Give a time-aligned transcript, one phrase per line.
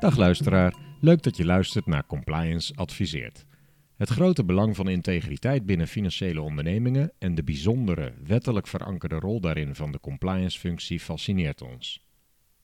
[0.00, 3.44] Dag luisteraar, leuk dat je luistert naar Compliance Adviseert.
[3.96, 9.74] Het grote belang van integriteit binnen financiële ondernemingen en de bijzondere, wettelijk verankerde rol daarin
[9.74, 12.06] van de compliance-functie fascineert ons.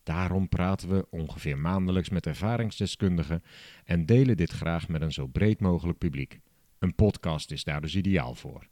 [0.02, 3.42] Daarom praten we ongeveer maandelijks met ervaringsdeskundigen
[3.84, 6.40] en delen dit graag met een zo breed mogelijk publiek.
[6.78, 8.68] Een podcast is daar dus ideaal voor.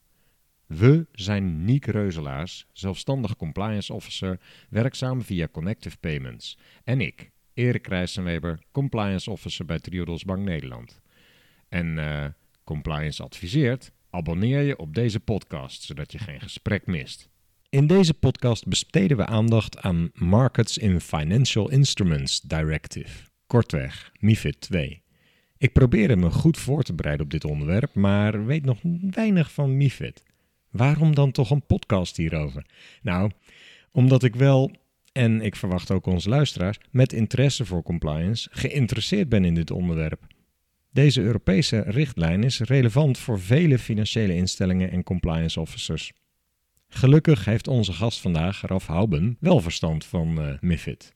[0.66, 4.40] We zijn Niek Reuzelaars, zelfstandig compliance officer,
[4.70, 6.58] werkzaam via Connective Payments.
[6.84, 11.00] En ik, Erik Rijssenweber, compliance officer bij Triodos Bank Nederland.
[11.68, 12.24] En eh,
[12.64, 17.28] compliance adviseert, abonneer je op deze podcast, zodat je geen gesprek mist.
[17.68, 25.02] In deze podcast besteden we aandacht aan Markets in Financial Instruments Directive, kortweg MIFID 2.
[25.58, 28.78] Ik probeerde me goed voor te bereiden op dit onderwerp, maar weet nog
[29.10, 30.22] weinig van MIFID.
[30.70, 32.66] Waarom dan toch een podcast hierover?
[33.02, 33.30] Nou,
[33.92, 34.70] omdat ik wel,
[35.14, 40.26] en ik verwacht ook onze luisteraars, met interesse voor compliance geïnteresseerd ben in dit onderwerp.
[40.90, 46.12] Deze Europese richtlijn is relevant voor vele financiële instellingen en compliance officers.
[46.88, 51.12] Gelukkig heeft onze gast vandaag, Raf Houben, wel verstand van uh, MIFID.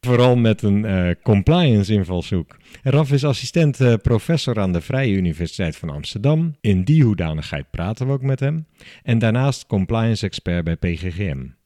[0.00, 2.56] Vooral met een uh, compliance invalshoek.
[2.82, 6.56] Raf is assistent uh, professor aan de Vrije Universiteit van Amsterdam.
[6.60, 8.66] In die hoedanigheid praten we ook met hem.
[9.02, 11.57] En daarnaast compliance expert bij PGGM.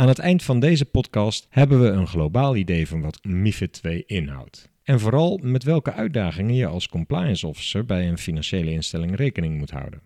[0.00, 4.04] Aan het eind van deze podcast hebben we een globaal idee van wat MIFID 2
[4.06, 4.68] inhoudt.
[4.82, 9.70] En vooral met welke uitdagingen je als compliance officer bij een financiële instelling rekening moet
[9.70, 10.02] houden.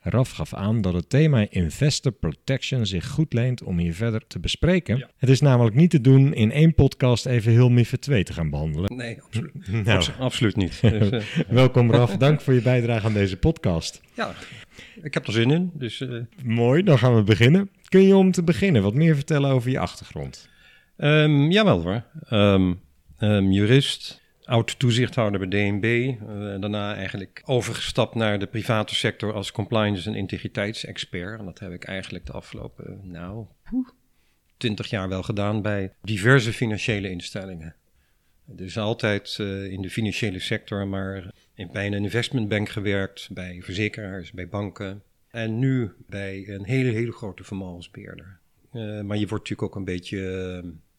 [0.00, 4.38] Raf gaf aan dat het thema investor protection zich goed leent om hier verder te
[4.38, 4.96] bespreken.
[4.98, 5.08] Ja.
[5.16, 8.50] Het is namelijk niet te doen in één podcast even heel MIFID 2 te gaan
[8.50, 8.96] behandelen.
[8.96, 10.80] Nee, absoluut, Nou, Abs- absoluut niet.
[10.98, 14.00] Dus, eh, welkom Raf, dank voor je bijdrage aan deze podcast.
[14.14, 14.34] ja,
[15.02, 15.70] ik heb er zin in.
[15.74, 17.70] Dus, eh, Mooi, dan gaan we beginnen.
[17.88, 20.48] Kun je om te beginnen wat meer vertellen over je achtergrond?
[20.96, 22.04] ehm, jawel hoor.
[22.28, 22.72] Ehm,
[23.18, 25.84] ehm, jurist, oud-toezichthouder bij DNB.
[25.84, 31.38] eh, daarna eigenlijk overgestapt naar de private sector als compliance en integriteitsexpert.
[31.38, 33.88] En dat heb ik eigenlijk de afgelopen, nou, poeh,
[34.56, 37.74] 20 jaar wel gedaan bij diverse financiële instellingen.
[38.44, 44.32] Dus altijd eh, in de financiële sector, maar in, bij een investmentbank gewerkt, bij verzekeraars,
[44.32, 45.02] bij banken.
[45.30, 48.38] En nu bij een hele, hele grote vermogensbeheerder.
[48.72, 50.18] Eh, maar je wordt natuurlijk ook een beetje,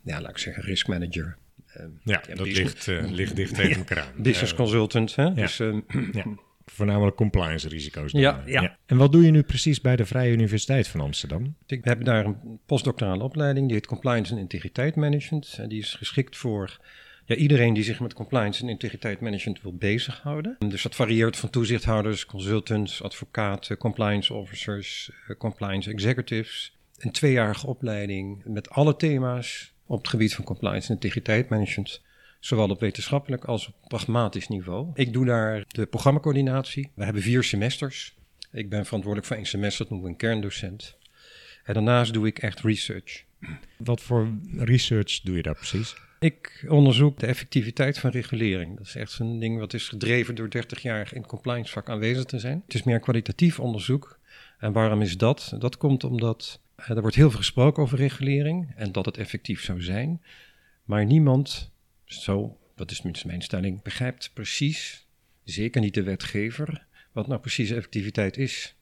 [0.02, 1.38] ja, laat ik zeggen, risk manager.
[1.74, 4.22] Eh, Ja, Ja, dat business- ligt, eh, ligt dicht tegen elkaar aan.
[4.24, 5.34] business Eh, consultant, hè?
[5.34, 5.78] Dus, eh,
[6.12, 6.26] ja,
[6.66, 8.12] voornamelijk compliance risico's.
[8.12, 8.22] dan.
[8.22, 8.78] Ja, ja.
[8.86, 11.56] En wat doe je nu precies bij de Vrije Universiteit van Amsterdam?
[11.68, 15.56] Ik heb daar een postdoctorale opleiding, die heet Compliance en Integriteit Management.
[15.60, 16.80] En die is geschikt voor
[17.26, 20.56] ja, iedereen die zich met compliance en integriteit management wil bezighouden.
[20.70, 26.78] Dus dat varieert van toezichthouders, consultants, advocaten, compliance officers, eh, compliance executives.
[26.98, 32.02] Een tweejarige opleiding met alle thema's op het gebied van compliance en integriteit management.
[32.40, 34.92] Zowel op wetenschappelijk als op pragmatisch niveau.
[34.94, 36.92] Ik doe daar de programmacoördinatie.
[36.96, 38.16] We hebben vier semesters.
[38.52, 40.98] Ik ben verantwoordelijk voor één semester, dat noemen we een kerndocent.
[41.64, 43.24] En daarnaast doe ik echt research.
[43.78, 45.96] Wat voor research doe je daar precies?
[46.20, 48.78] Ik onderzoek de effectiviteit van regulering.
[48.78, 51.90] Dat is echt zo'n ding wat is gedreven door 30 jaar in het compliance vak
[51.90, 52.62] aanwezig te zijn.
[52.66, 54.20] Het is meer kwalitatief onderzoek.
[54.60, 55.54] En waarom is dat?
[55.58, 59.82] Dat komt omdat er wordt heel veel gesproken over regulering en dat het effectief zou
[59.82, 60.22] zijn.
[60.84, 61.72] Maar niemand,
[62.06, 65.08] zo, dat is tenminste mijn stelling, begrijpt precies,
[65.44, 68.76] zeker niet de wetgever, wat nou precies effectiviteit is.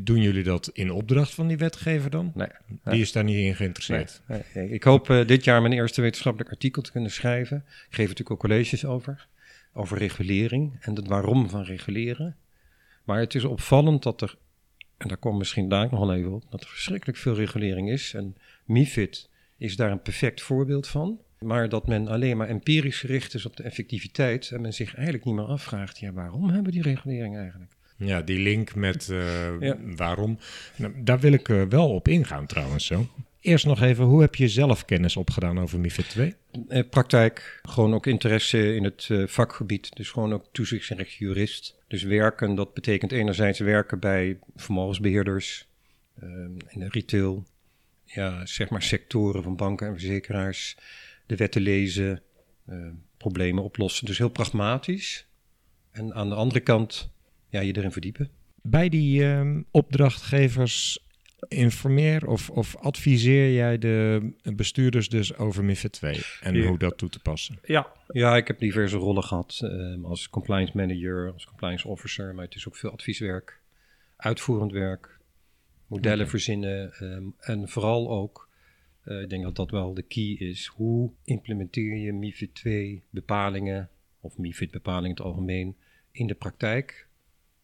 [0.00, 2.32] Doen jullie dat in opdracht van die wetgever dan?
[2.34, 2.48] Nee,
[2.84, 4.22] Die is daar niet in geïnteresseerd.
[4.26, 4.68] Nee, nee.
[4.68, 7.56] Ik hoop eh, dit jaar mijn eerste wetenschappelijk artikel te kunnen schrijven.
[7.66, 9.28] Ik geef natuurlijk ook colleges over.
[9.72, 12.36] Over regulering en het waarom van reguleren.
[13.04, 14.36] Maar het is opvallend dat er,
[14.98, 18.14] en daar komt misschien daar nog wel even op, dat er verschrikkelijk veel regulering is.
[18.14, 21.20] En MIFID is daar een perfect voorbeeld van.
[21.38, 24.50] Maar dat men alleen maar empirisch gericht is op de effectiviteit.
[24.50, 27.72] En men zich eigenlijk niet meer afvraagt, ja, waarom hebben we die regulering eigenlijk?
[27.96, 29.76] Ja, die link met eh, Ja.
[29.96, 30.38] waarom.
[30.76, 33.06] Nou, daar wil ik eh, wel op ingaan trouwens zo.
[33.40, 36.34] Eerst nog even, hoe heb je zelf kennis opgedaan over MIFID 2?
[36.68, 39.96] Eh, praktijk, gewoon ook interesse in het eh, vakgebied.
[39.96, 41.75] Dus gewoon ook toezichtsrecht jurist.
[41.86, 45.68] Dus werken, dat betekent enerzijds werken bij vermogensbeheerders,
[46.14, 46.28] eh,
[46.68, 47.46] in de retail,
[48.04, 50.76] ja, zeg maar sectoren van banken en verzekeraars,
[51.26, 52.22] de wetten lezen,
[52.66, 54.06] eh, problemen oplossen.
[54.06, 55.26] Dus heel pragmatisch.
[55.90, 57.10] En aan de andere kant,
[57.48, 58.30] ja, je erin verdiepen.
[58.62, 61.05] Bij die ehm, opdrachtgevers
[61.48, 66.66] informeer of, of adviseer jij de bestuurders dus over MIFID 2 en Ja.
[66.66, 67.58] hoe dat toe te passen?
[67.64, 67.92] Ja.
[68.08, 72.54] ja, ik heb diverse rollen gehad ehm, als compliance manager, als compliance officer, maar het
[72.54, 73.60] is ook veel advieswerk,
[74.16, 75.18] uitvoerend werk,
[75.86, 78.44] modellen verzinnen ehm, en vooral ook
[79.08, 80.66] Uh, ik denk dat dat wel de key is.
[80.66, 83.88] Hoe implementeer je MIFID 2 bepalingen
[84.20, 85.76] of MIFID bepalingen in het algemeen
[86.10, 87.08] in de praktijk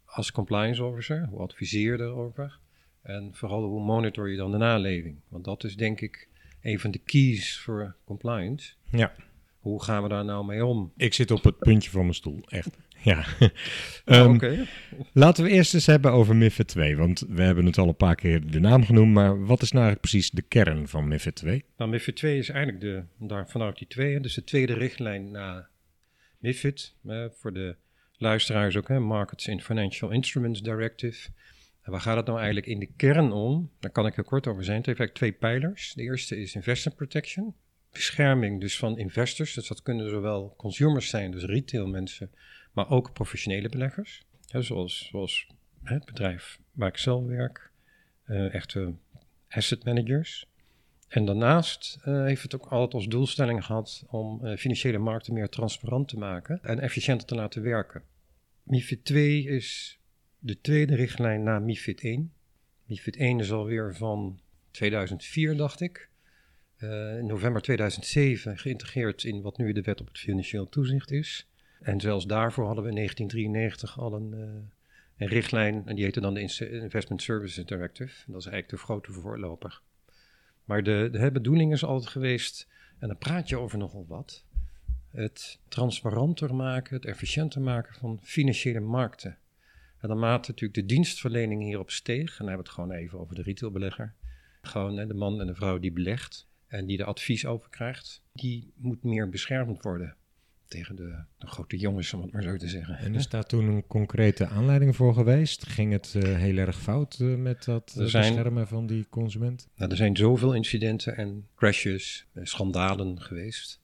[0.04, 1.26] als compliance officer?
[1.30, 2.58] Hoe adviseer je erover?
[3.02, 5.16] En vooral hoe monitor je dan de naleving?
[5.28, 6.28] Want dat is denk ik
[6.62, 8.72] een van de keys voor compliance.
[8.90, 9.12] Ja.
[9.58, 10.92] Hoe gaan we daar nou mee om?
[10.96, 12.76] Ik zit op het puntje van mijn stoel, echt.
[13.04, 13.24] Ja.
[14.04, 14.40] um,
[15.12, 18.14] Laten we eerst eens hebben over MIFID 2, want we hebben het al een paar
[18.14, 21.64] keer de naam genoemd, maar wat is nou eigenlijk precies de kern van MIFID 2?
[21.76, 25.68] Nou, MIFID 2 is eigenlijk de, daar, vanuit die twee, dus de tweede richtlijn na
[26.38, 27.76] MIFID, eh, voor de
[28.16, 31.28] luisteraars ook, hè, Markets in Financial Instruments Directive.
[31.82, 33.70] En waar gaat het nou eigenlijk in de kern om?
[33.80, 34.76] Daar kan ik heel kort over zijn.
[34.76, 35.92] Het heeft eigenlijk twee pijlers.
[35.94, 37.54] De eerste is investor protection.
[37.92, 39.54] Bescherming dus van investors.
[39.54, 42.30] Dus dat kunnen zowel consumers zijn, dus retail mensen,
[42.72, 44.24] maar ook professionele beleggers.
[44.46, 45.46] zoals, zoals
[45.82, 47.70] het bedrijf waar ik zelf werk,
[48.26, 48.94] uh, echte
[49.48, 50.46] asset managers.
[51.08, 55.48] En daarnaast uh, heeft het ook altijd als doelstelling gehad om uh, financiële markten meer
[55.48, 58.02] transparant te maken en efficiënter te laten werken.
[58.62, 59.98] MIFID 2 is
[60.44, 62.32] de tweede richtlijn na MIFID 1.
[62.84, 64.40] MIFID 1 is alweer van
[64.70, 66.10] 2004, dacht ik.
[66.78, 71.48] Uh, in november 2007 geïntegreerd in wat nu de wet op het financieel toezicht is.
[71.80, 74.62] En zelfs daarvoor hadden we in 1993 al een, uh,
[75.16, 76.40] een richtlijn, en die heette dan de
[76.70, 78.30] Investment Services Directive.
[78.30, 79.80] Dat is eigenlijk de grote voorloper.
[80.64, 82.68] Maar de, de bedoeling is altijd geweest,
[82.98, 84.44] en dan praat je over nogal wat,
[85.10, 89.38] het transparanter maken, het efficiënter maken van financiële markten.
[90.02, 93.34] En naarmate natuurlijk de dienstverlening hierop steeg, en dan hebben we het gewoon even over
[93.34, 94.14] de retailbelegger,
[94.62, 98.22] gewoon hè, de man en de vrouw die belegt en die er advies over krijgt,
[98.32, 100.16] die moet meer beschermd worden
[100.68, 102.98] tegen de, de, grote jongens, om het maar zo te zeggen.
[102.98, 105.66] En is daar toen een concrete aanleiding voor geweest?
[105.66, 109.68] Ging het uh, heel erg fout uh, met dat uh, zijn, beschermen van die consument?
[109.76, 113.81] Nou, er zijn zoveel incidenten en crashes, schandalen geweest.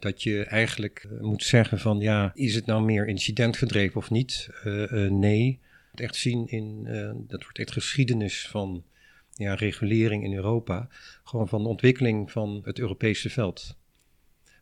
[0.00, 4.48] Dat je eigenlijk moet zeggen van ja, is het nou meer incidentgedreven of niet?
[5.08, 5.60] nee.
[5.90, 6.84] Het echt zien in,
[7.28, 8.84] dat wordt echt geschiedenis van
[9.34, 10.88] ja, regulering in Europa.
[11.24, 13.76] Gewoon van de ontwikkeling van het Europese veld.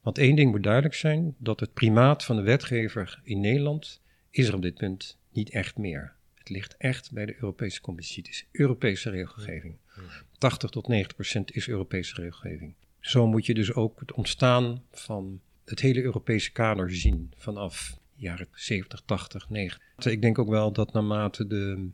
[0.03, 4.01] Want één ding moet duidelijk zijn, dat het primaat van de wetgever in Nederland
[4.31, 6.13] is er op dit punt niet echt meer.
[6.35, 8.23] Het ligt echt bij de Europese Commissie.
[8.23, 9.77] Het is Europese regelgeving.
[10.39, 12.75] 80 tot 90 procent is Europese regelgeving.
[13.01, 18.49] Zo moet je dus ook het ontstaan van het hele Europese kader zien vanaf jaren
[18.53, 20.07] 70, 80, 90.
[20.07, 21.91] Ik denk ook wel dat naarmate de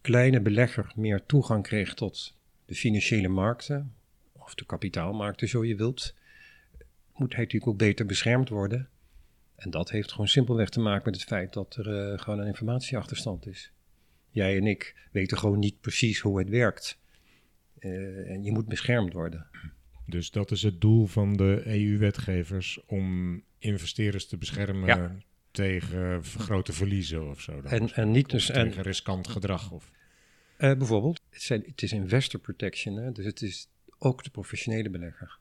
[0.00, 3.94] kleine belegger meer toegang kreeg tot de financiële markten,
[4.32, 6.14] of de kapitaalmarkten zo je wilt,
[7.14, 8.88] moet hij natuurlijk ook beter beschermd worden.
[9.56, 12.46] En dat heeft gewoon simpelweg te maken met het feit dat er uh, gewoon een
[12.46, 13.72] informatieachterstand is.
[14.30, 16.98] Jij en ik weten gewoon niet precies hoe het werkt.
[17.78, 19.46] Uh, en je moet beschermd worden.
[20.10, 25.16] Dus dat is het doel van de EU-wetgevers om investeerders te beschermen ja.
[25.50, 27.60] tegen grote verliezen of zo.
[27.60, 29.70] En, en niet dus tegen en, riskant gedrag.
[29.70, 29.90] Of.
[30.58, 33.12] Uh, bijvoorbeeld, het, zijn, het, is investor protection, hè?
[33.12, 33.68] dus het is
[33.98, 35.38] ook de professionele belegger.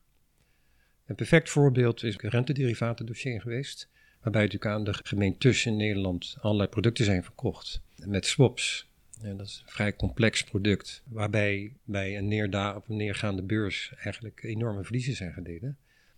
[1.06, 3.90] Een perfect voorbeeld is het rentederivatendossier geweest,
[4.22, 8.89] waarbij natuurlijk aan de gemeentes in Nederland allerlei producten zijn verkocht met swaps.
[9.22, 13.94] En dat is een vrij complex product, waarbij bij een neerda op een neergaande beurs
[13.98, 15.78] eigenlijk enorme verliezen zijn geleden.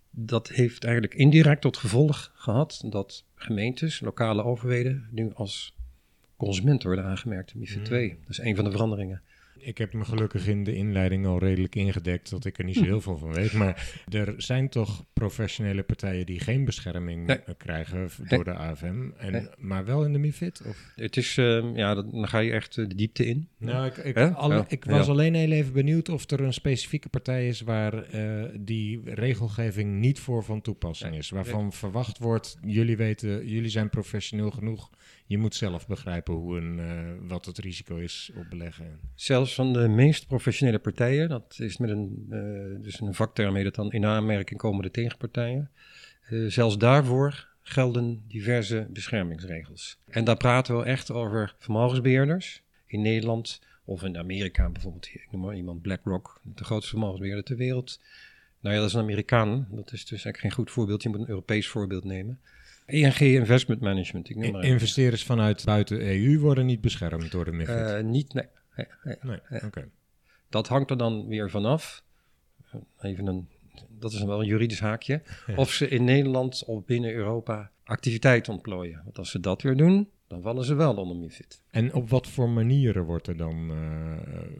[0.10, 5.75] Dat heeft eigenlijk indirect tot gevolg gehad dat gemeentes, lokale overheden, nu als
[6.38, 8.10] consument worden aangemerkt MIFID 2.
[8.10, 8.20] Hmm.
[8.22, 9.22] Dat is een van de veranderingen.
[9.61, 12.83] Ik heb me gelukkig in de inleiding al redelijk ingedekt dat ik er niet zo
[12.83, 13.53] heel veel van weet.
[13.53, 19.85] Maar er zijn toch professionele partijen die geen bescherming krijgen door de AFM, en, maar
[19.85, 20.61] wel in de MIFID?
[20.67, 20.91] Of?
[20.95, 23.47] Het is, uh, ja, dan ga je echt eh, de diepte in.
[23.57, 27.47] Nou, ik, ik, alle, ik was alleen heel even benieuwd of er een specifieke partij
[27.47, 31.29] is waar uh, die regelgeving niet voor van toepassing is.
[31.29, 34.89] Waarvan verwacht wordt, jullie weten, jullie zijn professioneel genoeg
[35.31, 39.00] je moet zelf begrijpen hoe een, uh, wat het risico is op beleggen.
[39.15, 43.65] Zelfs van de meest professionele partijen, dat is met een, uh, dus een vakterm heet
[43.65, 45.71] het dan, in aanmerking komen de tegenpartijen.
[46.29, 49.97] Uh, zelfs daarvoor gelden diverse beschermingsregels.
[50.07, 55.07] En daar praten we echt over vermogensbeheerders in Nederland of in Amerika bijvoorbeeld.
[55.13, 58.00] Ik noem maar iemand BlackRock, de grootste vermogensbeheerder ter wereld.
[58.59, 59.67] Nou ja, dat is een Amerikaan.
[59.69, 61.03] Dat is dus eigenlijk geen goed voorbeeld.
[61.03, 62.39] Je moet een Europees voorbeeld nemen.
[62.85, 64.29] ING Investment Management.
[64.29, 67.75] Ik noem maar Investeerders vanuit buiten EU worden niet beschermd door de MIFID?
[67.75, 68.47] Uh, niet, nee.
[68.75, 69.63] nee, nee, nee.
[69.63, 69.89] oké.
[70.50, 72.03] Dat hangt er dan weer vanaf.
[73.01, 73.47] Even een,
[73.89, 75.21] dat is wel een juridisch haakje.
[75.55, 79.01] Of ze in Nederland of binnen Europa activiteit ontplooien.
[79.03, 81.61] Want als ze dat weer doen, dan vallen ze wel onder MIFID.
[81.69, 84.17] En op wat voor manieren wordt er dan uh,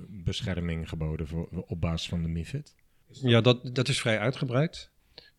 [0.10, 2.76] bescherming geboden voor, op basis van de MIFID?
[3.08, 4.90] Ja, dat, dat is vrij uitgebreid.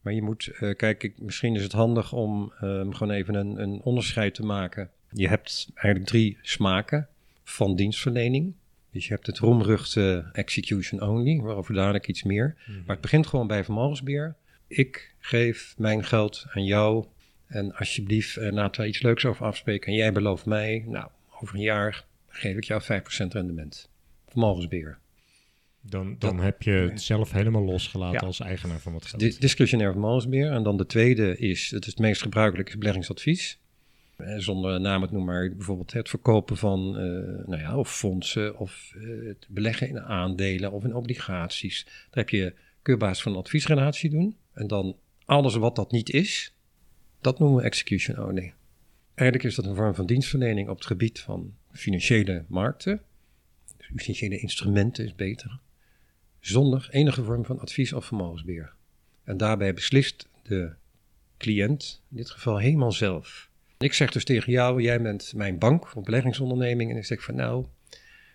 [0.03, 3.81] Maar je moet, uh, kijk, misschien is het handig om um, gewoon even een, een
[3.83, 4.91] onderscheid te maken.
[5.11, 7.09] Je hebt eigenlijk drie smaken
[7.45, 8.55] van dienstverlening.
[8.91, 12.55] Dus je hebt het roemruchte execution only, waarover dadelijk iets meer.
[12.57, 12.83] Mm -hmm.
[12.87, 14.37] Maar het begint gewoon bij vermogensbeheer.
[14.67, 17.07] Ik geef mijn geld aan jou
[17.47, 19.93] en alsjeblieft uh, laten we iets leuks over afspreken.
[19.93, 21.09] En jij belooft mij, nou,
[21.41, 22.87] over een jaar geef ik jou 5%
[23.29, 23.91] rendement.
[24.29, 24.99] Vermogensbeheer.
[25.85, 28.27] Dan, dan dat, heb je het zelf helemaal losgelaten ja.
[28.27, 29.21] als eigenaar van wat geld.
[29.21, 30.51] Di discretionair vermogensbeheer.
[30.51, 33.59] En dan de tweede is, het is het meest gebruikelijke, beleggingsadvies.
[34.17, 38.59] Eh, zonder naam het noemen, maar bijvoorbeeld het verkopen van uh, nou ja, of fondsen
[38.59, 41.85] of uh, het beleggen in aandelen of in obligaties.
[41.85, 44.37] Daar heb je, kun je basis van een adviesrelatie doen.
[44.53, 46.55] En dan alles wat dat niet is,
[47.21, 48.55] dat noemen we execution only.
[49.15, 53.01] Eigenlijk is dat een vorm van dienstverlening op het gebied van financiële markten.
[53.79, 55.61] Financiële instrumenten is beter.
[56.43, 58.73] Zonder enige vorm van advies of vermogensbeheer.
[59.25, 60.73] En daarbij beslist de
[61.39, 63.51] cliënt, in dit geval helemaal zelf.
[63.79, 66.91] Ik zeg dus tegen jou, jij bent mijn bank of beleggingsonderneming.
[66.91, 67.67] En ik zeg van nou,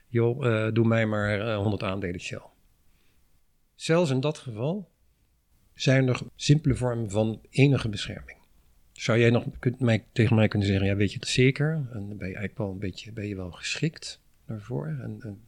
[0.08, 2.42] joh, uh, doe mij maar uh, 100 aandelen Shell.
[3.76, 4.90] Zelfs in dat geval
[5.74, 8.38] zijn er simpele vormen van enige bescherming.
[8.92, 11.72] Zou jij nog kunt mij, tegen mij kunnen zeggen, ja weet je het zeker?
[11.94, 14.88] En ben je eigenlijk wel een beetje, ben je wel geschikt daarvoor?
[14.88, 15.42] En,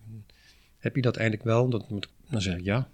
[0.77, 1.69] heb je dat eigenlijk wel?
[1.69, 2.89] Dat moet, dan zeg ik ja.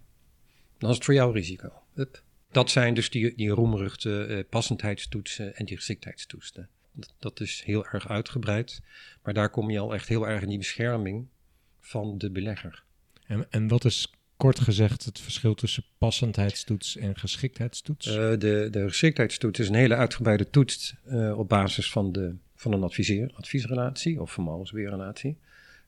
[0.77, 1.81] Dan is het voor jou risico.
[1.93, 2.23] Hup.
[2.51, 6.69] Dat zijn dus die, die roemruchte uh, passendheidstoetsen en die geschiktheidstoetsen.
[6.91, 8.81] Dat, dat is heel erg uitgebreid,
[9.23, 11.27] maar daar kom je al echt heel erg in die bescherming
[11.79, 12.83] van de belegger.
[13.27, 18.07] En, en wat is kort gezegd het verschil tussen passendheidstoets en geschiktheidstoets?
[18.07, 22.73] Uh, de, de geschiktheidstoets is een hele uitgebreide toets uh, op basis van, de, van
[22.73, 25.37] een adviseer, adviesrelatie of vermogensbeheerrelatie.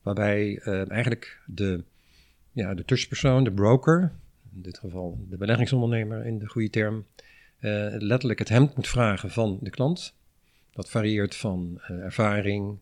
[0.02, 1.84] Waarbij uh, eigenlijk de,
[2.58, 4.12] ja, de tussenpersoon, de broker,
[4.56, 7.06] in dit geval de beleggingsondernemer in de goede term,
[8.00, 10.16] letterlijk het hemd moet vragen van de klant.
[10.72, 12.78] Dat varieert van ervaring,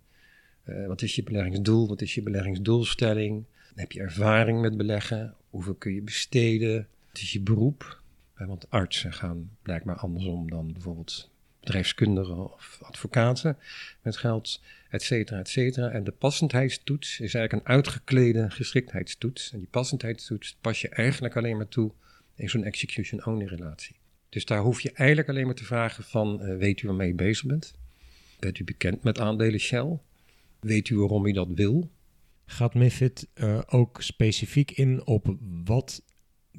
[0.87, 3.43] wat is je beleggingsdoel, wat is je beleggingsdoelstelling,
[3.75, 5.35] heb je ervaring met beleggen?
[5.49, 6.87] Hoeveel kun je besteden?
[7.07, 8.01] Het is je beroep.
[8.37, 11.29] Want artsen gaan blijkbaar andersom dan bijvoorbeeld
[11.65, 13.57] bedrijfskundigen of advocaten
[14.01, 15.89] met geld, et cetera, et cetera.
[15.89, 19.51] En de passendheidstoets is eigenlijk een uitgeklede geschiktheidstoets.
[19.53, 21.91] En die passendheidstoets pas je eigenlijk alleen maar toe
[22.35, 23.95] in zo'n execution-only relatie.
[24.29, 27.13] Dus daar hoef je eigenlijk alleen maar te vragen van, uh, weet u waarmee je
[27.13, 27.73] bezig bent?
[28.39, 29.99] Bent u bekend met aandelen Shell?
[30.59, 31.89] Weet u waarom u dat wil?
[32.45, 36.01] Gaat MIFID uh, ook specifiek in op wat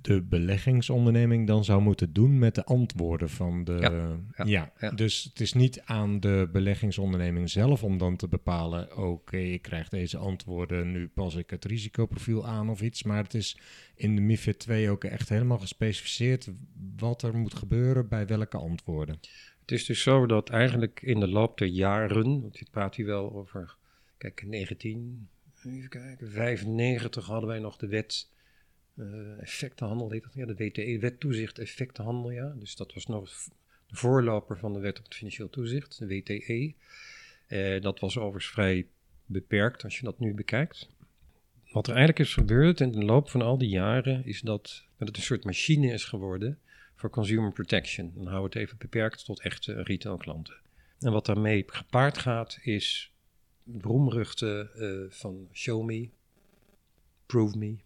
[0.03, 3.73] de beleggingsonderneming dan zou moeten doen met de antwoorden van de.
[3.81, 8.91] Ja, ja, ja, dus het is niet aan de beleggingsonderneming zelf om dan te bepalen:
[8.93, 13.03] oké, okay, ik krijg deze antwoorden, nu pas ik het risicoprofiel aan of iets.
[13.03, 13.59] Maar het is
[13.95, 16.51] in de MIFID 2 ook echt helemaal gespecificeerd
[16.97, 19.19] wat er moet gebeuren bij welke antwoorden.
[19.61, 23.07] Het is dus zo dat eigenlijk in de loop der jaren, want dit praat hier
[23.07, 23.77] wel over,
[24.19, 25.29] kijk, 19
[25.65, 28.29] even kijken, 95 hadden wij nog de wet
[28.97, 32.55] uh, effectenhandel, heet dat, ja, de WTE, wet toezicht effectenhandel, ja.
[32.59, 33.31] Dus dat was nog
[33.87, 36.75] de voorloper van de wet op het financieel toezicht, de WTE.
[37.49, 38.87] Uh, dat was overigens vrij
[39.27, 40.89] beperkt als je dat nu bekijkt.
[41.73, 45.17] Wat er eigenlijk is gebeurd in de loop van al die jaren, is dat het
[45.17, 46.59] een soort machine is geworden
[46.95, 48.13] voor consumer protection.
[48.15, 50.57] Dan houden we het even beperkt tot echte retailklanten.
[51.01, 53.13] En wat daarmee gepaard gaat, is
[53.81, 56.09] roemruchten uh, van Show Me,
[57.27, 57.77] Prove Me,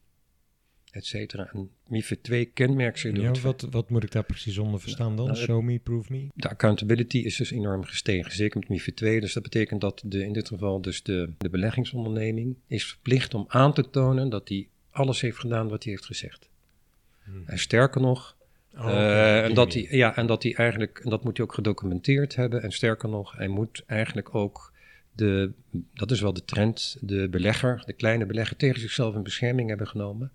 [0.90, 1.50] et cetera.
[1.52, 5.26] En MIFID 2 kenmerkt zich ja, wat, wat moet ik daar precies onder verstaan dan?
[5.26, 6.28] Nou, Show Me, Prove Me?
[6.34, 9.20] De accountability is dus enorm gestegen, zeker met MIFID 2.
[9.20, 13.44] Dus dat betekent dat de, in dit geval dus de, de beleggingsonderneming is verplicht om
[13.48, 16.48] aan te tonen dat hij alles heeft gedaan wat hij heeft gezegd.
[17.24, 17.42] Hmm.
[17.46, 18.38] En sterker nog,
[18.76, 21.54] Oh, uh, en, dat hij, ja, en dat hij eigenlijk, en dat moet hij ook
[21.54, 22.62] gedocumenteerd hebben.
[22.62, 24.72] En sterker nog, hij moet eigenlijk ook
[25.12, 25.52] de,
[25.94, 29.88] dat is wel de trend, de belegger, de kleine belegger tegen zichzelf in bescherming hebben
[29.88, 30.32] genomen.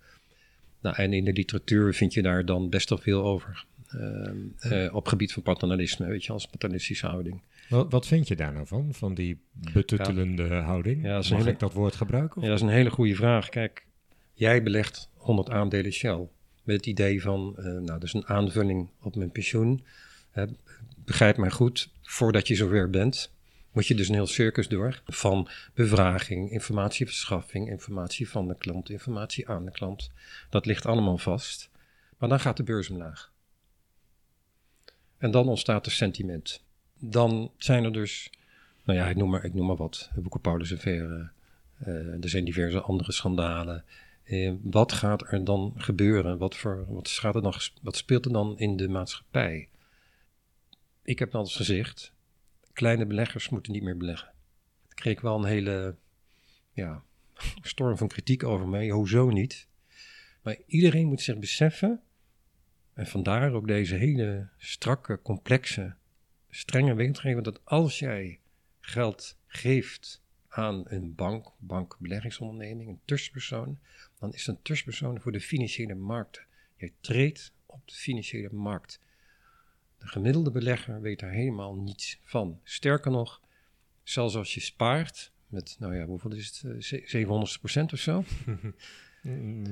[0.81, 3.65] Nou, en in de literatuur vind je daar dan best wel veel over.
[3.95, 4.31] Uh,
[4.71, 7.41] uh, op gebied van paternalisme, weet je, als paternalistische houding.
[7.69, 10.61] Wat, wat vind je daar nou van, van die betuttelende ja.
[10.61, 11.03] houding?
[11.03, 12.41] Ja, Mag hele, ik dat woord gebruiken?
[12.41, 13.49] Ja, dat is een hele goede vraag.
[13.49, 13.85] Kijk,
[14.33, 16.27] jij belegt 100 aandelen Shell
[16.63, 19.83] met het idee van, uh, nou, dat is een aanvulling op mijn pensioen.
[21.05, 23.31] begrijp mij goed, voordat je zover bent,
[23.75, 29.49] moet je dus een heel circus door van bevraging, informatieverschaffing, informatie van de klant, informatie
[29.49, 30.11] aan de klant.
[30.49, 31.69] Dat ligt allemaal vast.
[32.17, 33.31] Maar dan gaat de beurs omlaag.
[35.17, 36.63] En dan ontstaat er sentiment.
[36.99, 38.29] Dan zijn er dus,
[38.83, 41.29] nou ja, ik noem maar, ik noem maar wat, Boeken Paulus en Verre.
[41.87, 43.83] Uh, er zijn diverse andere schandalen.
[44.23, 46.37] Eh, wat gaat er dan gebeuren?
[46.37, 49.67] Wat, voor, wat, er dan, wat speelt er dan in de maatschappij?
[51.03, 52.13] Ik heb al eens gezegd,
[52.75, 54.33] kleine beleggers moeten niet meer beleggen.
[54.89, 55.95] Ik kreeg wel een hele
[56.71, 57.03] ja,
[57.61, 58.89] storm van kritiek over mij.
[58.89, 59.67] Hoezo niet?
[60.41, 62.01] Maar iedereen moet zich beseffen,
[62.95, 65.95] en vandaar ook deze hele strakke, complexe,
[66.49, 68.39] strenge wetgeving, dat als jij
[68.79, 73.79] geld geeft aan een bank, bankbeleggingsonderneming, een tussenpersoon,
[74.19, 76.43] dan is een tussenpersoon voor de financiële markten.
[76.75, 78.99] Je treedt op de financiële markt.
[80.05, 82.59] De gemiddelde belegger weet daar helemaal niets van.
[82.63, 83.41] Sterker nog,
[84.03, 87.99] zelfs als je spaart met, nou ja, hoeveel is het, eh, ze- 700ste procent of
[87.99, 88.23] zo.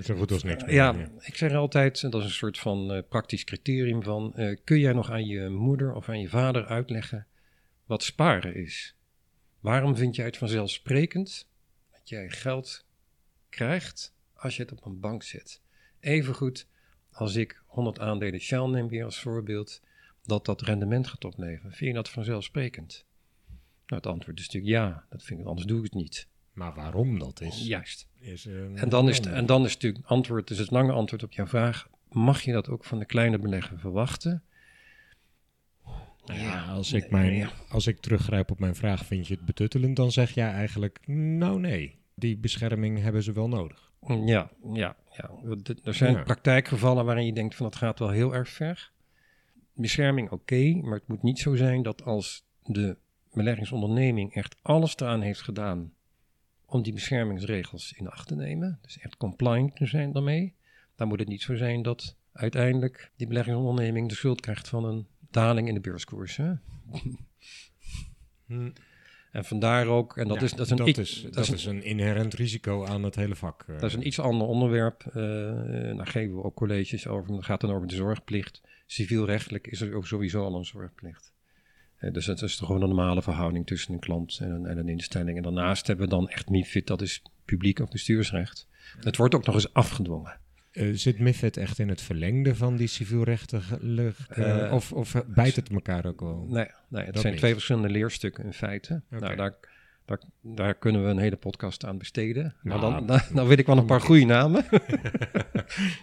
[0.04, 0.63] Zo goed als niks.
[0.63, 4.36] meer, Ja, ik zeg altijd, en dat is een soort van eh, praktisch criterium van,
[4.36, 7.28] eh, kun jij nog aan je moeder of aan je vader uitleggen
[7.86, 8.96] wat sparen is?
[9.60, 11.48] Waarom vind jij het vanzelfsprekend
[11.92, 12.86] dat jij geld
[13.50, 15.62] krijgt als je het op een bank zet?
[16.00, 16.68] Evengoed
[17.12, 19.82] als ik 100 aandelen Shell neem weer als voorbeeld,
[20.24, 21.72] dat dat rendement gaat opleveren.
[21.72, 23.06] Vind je dat vanzelfsprekend?
[23.86, 26.27] Nou, het antwoord is natuurlijk ja, dat vind ik, anders doe ik het niet.
[26.53, 28.08] Maar waarom dat is, Juist.
[28.20, 31.32] is een En dan is, en dan is natuurlijk antwoord, dus het lange antwoord op
[31.32, 34.44] jouw vraag, mag je dat ook van de kleine belegger verwachten?
[36.25, 39.96] Nou ja, als ik, mijn, als ik teruggrijp op mijn vraag, vind je het betuttelend?
[39.96, 43.92] Dan zeg jij eigenlijk, nou nee, die bescherming hebben ze wel nodig.
[44.08, 45.30] Ja, ja, ja.
[45.84, 46.24] Er zijn Ja.
[46.24, 48.92] praktijkgevallen waarin je denkt van dat gaat wel heel erg ver.
[49.74, 52.98] Bescherming oké, maar het moet niet zo zijn dat als de
[53.34, 55.94] beleggingsonderneming echt alles eraan heeft gedaan
[56.65, 60.53] om die beschermingsregels in acht te nemen, dus echt compliant te zijn daarmee,
[60.96, 65.08] dan moet het niet zo zijn dat uiteindelijk die beleggingsonderneming de schuld krijgt van een
[65.32, 66.36] daling in de beurskoers.
[66.38, 66.53] Hè?
[69.32, 71.50] En vandaar ook, en dat Ja, is, dat is een, dat is, dat dat is
[71.50, 73.63] een- is een inherent risico aan het hele vak.
[73.68, 73.75] eh.
[73.80, 75.04] Dat is een iets ander onderwerp.
[75.06, 75.13] eh,
[75.98, 77.32] daar geven we ook colleges over.
[77.34, 78.62] Dat gaat dan over de zorgplicht.
[78.93, 81.34] Civielrechtelijk is er ook sowieso al een zorgplicht.
[81.97, 84.77] Eh, dus het is toch gewoon een normale verhouding tussen een klant en een, en
[84.77, 85.38] een instelling.
[85.38, 88.67] En daarnaast hebben we dan echt MIFID, dat is publiek of bestuursrecht.
[88.99, 90.39] Het wordt ook nog eens afgedwongen.
[90.71, 94.25] Eh, zit MIFID echt in het verlengde van die civielrechtelijke...
[94.27, 96.45] eh, Eh, of of bijt het elkaar ook wel?
[96.49, 97.41] Nee, nee het Dat zijn niet.
[97.41, 99.01] twee verschillende leerstukken in feite.
[99.10, 99.56] Nou, daar,
[100.06, 102.56] daar, daar kunnen we een hele podcast aan besteden.
[102.62, 104.66] Maar Nou, dan, dan weet ik wel een paar goede namen.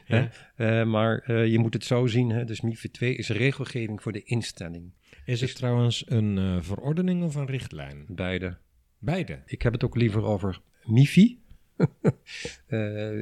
[0.07, 0.31] Ja.
[0.57, 2.31] Eh, maar eh, je moet het zo zien.
[2.31, 2.45] Hè?
[2.45, 4.93] Dus MIFID 2 is regelgeving voor de instelling.
[5.25, 8.05] Is het trouwens een eh, verordening of een richtlijn?
[8.09, 8.57] Beide.
[8.99, 9.43] Beide.
[9.47, 11.39] Ik heb het ook liever over MIFI.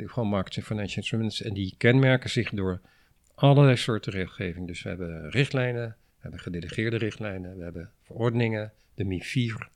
[0.04, 1.42] Gewoon Markets and Financial Instruments.
[1.42, 2.80] En die kenmerken zich door
[3.34, 4.66] allerlei soorten regelgeving.
[4.66, 9.68] Dus we hebben richtlijnen, we hebben gedelegeerde richtlijnen, we hebben verordeningen, de MIFIR.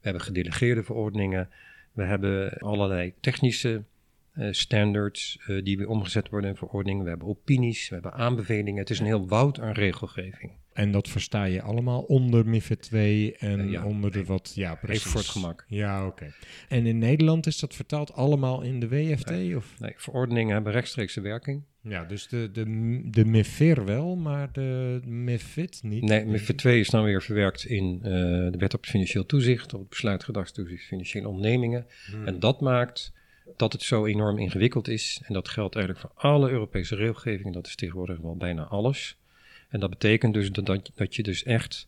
[0.00, 1.48] We hebben gedelegeerde verordeningen.
[1.92, 3.84] We hebben allerlei technische
[4.32, 7.04] eh, standards eh, die weer omgezet worden in verordeningen.
[7.04, 8.80] We hebben opinies, we hebben aanbevelingen.
[8.80, 10.52] Het is een heel woud aan regelgeving.
[10.72, 14.26] En dat versta je allemaal onder MIFID 2 en Eh, ja, onder de nee.
[14.26, 14.52] wat...
[14.54, 15.02] Ja, precies.
[15.02, 15.64] voor het gemak.
[15.68, 16.34] Ja, oké.
[16.68, 19.30] En in Nederland is dat vertaald allemaal in de WFT?
[19.56, 19.80] Of?
[19.80, 21.62] Nee, verordeningen hebben rechtstreekse werking.
[21.88, 26.02] Ja, dus de, de, de MIFIR wel, maar de MIFID niet.
[26.02, 28.10] Nee, MIFID 2 is dan weer verwerkt in eh,
[28.50, 31.86] de wet op het financieel toezicht, op het besluit gedragstoezicht financiële ondernemingen.
[32.10, 32.26] Hmm.
[32.26, 33.12] En dat maakt
[33.56, 35.20] dat het zo enorm ingewikkeld is.
[35.24, 37.46] En dat geldt eigenlijk voor alle Europese regelgeving.
[37.46, 39.16] En dat is tegenwoordig wel bijna alles.
[39.68, 41.86] En dat betekent dus dat, dat, dat je dus echt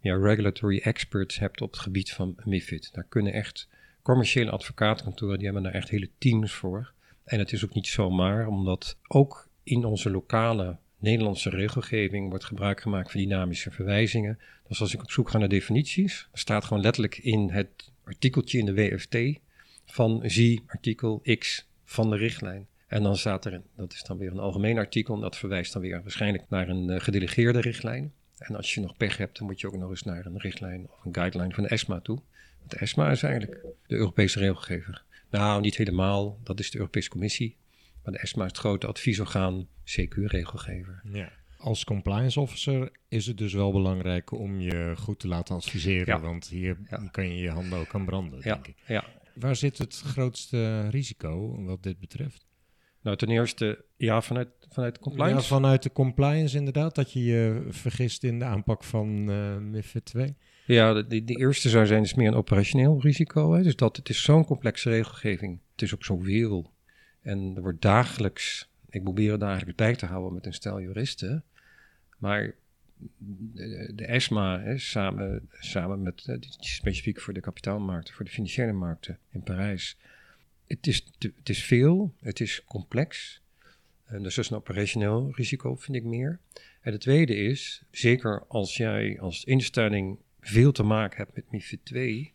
[0.00, 2.90] ja, regulatory experts hebt op het gebied van MIFID.
[2.92, 3.68] Daar kunnen echt
[4.02, 6.92] commerciële advocatenkantoren, die hebben daar echt hele teams voor.
[7.24, 12.80] En het is ook niet zomaar, omdat ook in onze lokale Nederlandse regelgeving wordt gebruik
[12.80, 14.38] gemaakt van dynamische verwijzingen.
[14.68, 18.64] Dus als ik op zoek ga naar definities, staat gewoon letterlijk in het artikeltje in
[18.64, 19.40] de WFT
[19.84, 22.66] van zie artikel X van de richtlijn.
[22.86, 25.82] En dan staat er, dat is dan weer een algemeen artikel, en dat verwijst dan
[25.82, 28.12] weer waarschijnlijk naar een eh, gedelegeerde richtlijn.
[28.38, 30.88] En als je nog pech hebt, dan moet je ook nog eens naar een richtlijn
[30.90, 32.18] of een guideline van de ESMA toe.
[32.58, 35.04] Want de ESMA is eigenlijk de Europese regelgever.
[35.40, 37.56] Nou, niet helemaal, dat is de Europese Commissie.
[38.04, 41.00] Maar de ESMA is het grote adviesorgaan, CQ-regelgever.
[41.12, 41.32] Ja.
[41.58, 46.20] Als compliance officer is het dus wel belangrijk om je goed te laten adviseren, Ja.
[46.20, 47.08] want hier Ja.
[47.10, 48.76] kan je je handen ook aan branden, Ja, denk ik.
[48.86, 49.04] ja.
[49.34, 52.46] Waar zit het grootste risico wat dit betreft?
[53.02, 55.36] Nou, ten eerste, ja, vanuit, vanuit compliance.
[55.40, 60.04] Ja, vanuit de compliance inderdaad, dat je je vergist in de aanpak van eh MIFID
[60.04, 60.36] 2.
[60.64, 63.52] Ja, de, de, eerste zou zijn, is meer een operationeel risico.
[63.52, 63.62] Hè?
[63.62, 65.58] Dus dat het is zo'n complexe regelgeving.
[65.72, 66.72] Het is ook zoveel.
[67.22, 71.44] En er wordt dagelijks, ik probeer dagelijks bij te houden met een stel juristen.
[72.18, 72.54] Maar
[73.18, 78.72] de, de ESMA, hè, samen, samen met, eh, specifiek voor de kapitaalmarkten, voor de financiële
[78.72, 79.96] markten in Parijs.
[80.66, 83.40] het is, het is veel, het is complex.
[84.04, 86.38] En dus dat is een operationeel risico, vind ik meer.
[86.80, 91.84] En het tweede is, zeker als jij als instelling veel te maken hebt met MIFID
[91.84, 92.32] 2,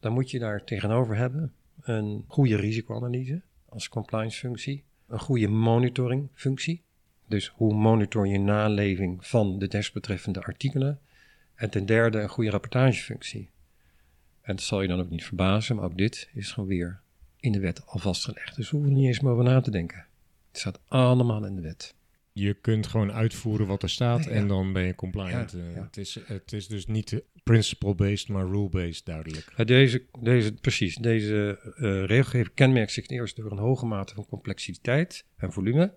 [0.00, 6.28] dan moet je daar tegenover hebben een goede risicoanalyse als compliance functie, een goede monitoring
[6.34, 6.82] functie.
[7.26, 11.00] Dus hoe monitor je naleving van de desbetreffende artikelen?
[11.54, 13.50] En ten derde een goede rapportagefunctie.
[14.40, 17.00] En dat zal je dan ook niet verbazen, maar ook dit is gewoon weer
[17.40, 18.56] in de wet al vastgelegd.
[18.56, 20.06] Dus we hoeven er niet eens meer over na te denken.
[20.50, 21.94] Het staat allemaal in de wet.
[22.38, 24.30] Je kunt gewoon uitvoeren wat er staat Ja.
[24.30, 25.52] en dan ben je compliant.
[25.52, 25.82] Ja, Eh, ja.
[25.82, 29.52] Het, is, het is dus niet principle-based, maar rule-based duidelijk.
[29.56, 34.14] Uh, Deze, deze, precies, deze eh, regelgeving kenmerkt zich ten eerste door een hoge mate
[34.14, 35.94] van complexiteit en volume.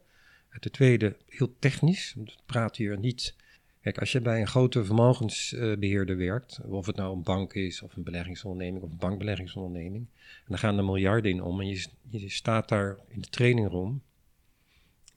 [0.49, 2.13] En ten tweede heel technisch.
[2.17, 3.35] We praten hier niet.
[3.81, 7.95] Kijk, als je bij een grote vermogensbeheerder werkt, of het nou een bank is, of
[7.95, 12.29] een beleggingsonderneming, of een bankbeleggingsonderneming, en dan gaan er miljarden in om en je, je
[12.29, 14.01] staat daar in de trainingroom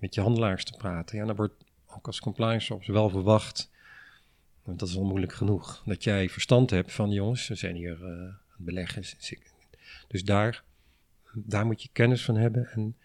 [0.03, 1.19] met je handelaars te praten.
[1.19, 3.71] Ja, dan wordt ook als compliance officer wel verwacht,
[4.62, 7.97] want dat is al moeilijk genoeg, dat jij verstand hebt van jongens, we zijn hier
[8.05, 9.03] eh, aan het beleggen.
[10.09, 10.65] Dus daar,
[11.35, 12.97] daar moet je kennis van hebben en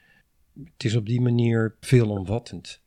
[0.64, 2.82] het is op die manier veelomvattend.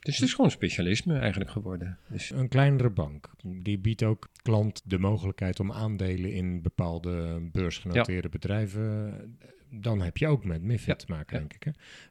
[0.00, 1.98] Dus het is gewoon specialisme eigenlijk geworden.
[2.08, 8.28] Dus, Een kleinere bank, die biedt ook klant de mogelijkheid om aandelen in bepaalde beursgenoteerde
[8.28, 9.38] bedrijven.
[9.70, 11.38] Dan heb je ook met MIFID Ja, te maken, ja.
[11.38, 11.64] denk ik.
[11.64, 11.70] Hè?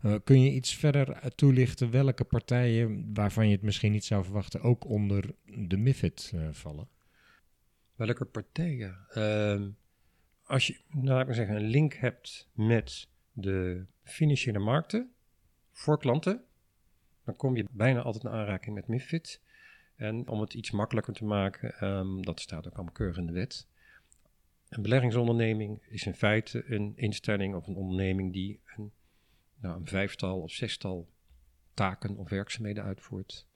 [0.09, 4.61] Eh, kun je iets verder toelichten welke partijen, waarvan je het misschien niet zou verwachten,
[4.61, 6.87] ook onder de MIFID eh, vallen?
[8.05, 8.97] welke partijen?
[9.09, 9.69] Ehm,
[10.45, 15.11] als je, nou, laat ik maar zeggen, een link hebt met de financiële markten
[15.71, 16.43] voor klanten,
[17.23, 19.41] dan kom je bijna altijd in aanraking met MIFID.
[19.95, 23.33] En om het iets makkelijker te maken, ehm, dat staat ook allemaal keurig in de
[23.33, 23.67] wet.
[24.69, 28.91] Een beleggingsonderneming is in feite een instelling of een onderneming die een,
[29.61, 31.09] nou, een vijftal of zestal
[31.73, 33.47] taken of werkzaamheden uitvoert.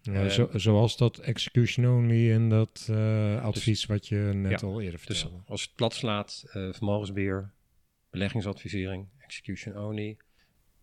[0.00, 4.66] Ja, Eh, zo, zoals dat execution only en dat eh, advies wat je net ja,
[4.66, 5.44] al eerder Dus vertelde.
[5.46, 7.50] als het plat slaat, eh, vermogensbeheer,
[8.10, 10.16] beleggingsadvisering, execution only.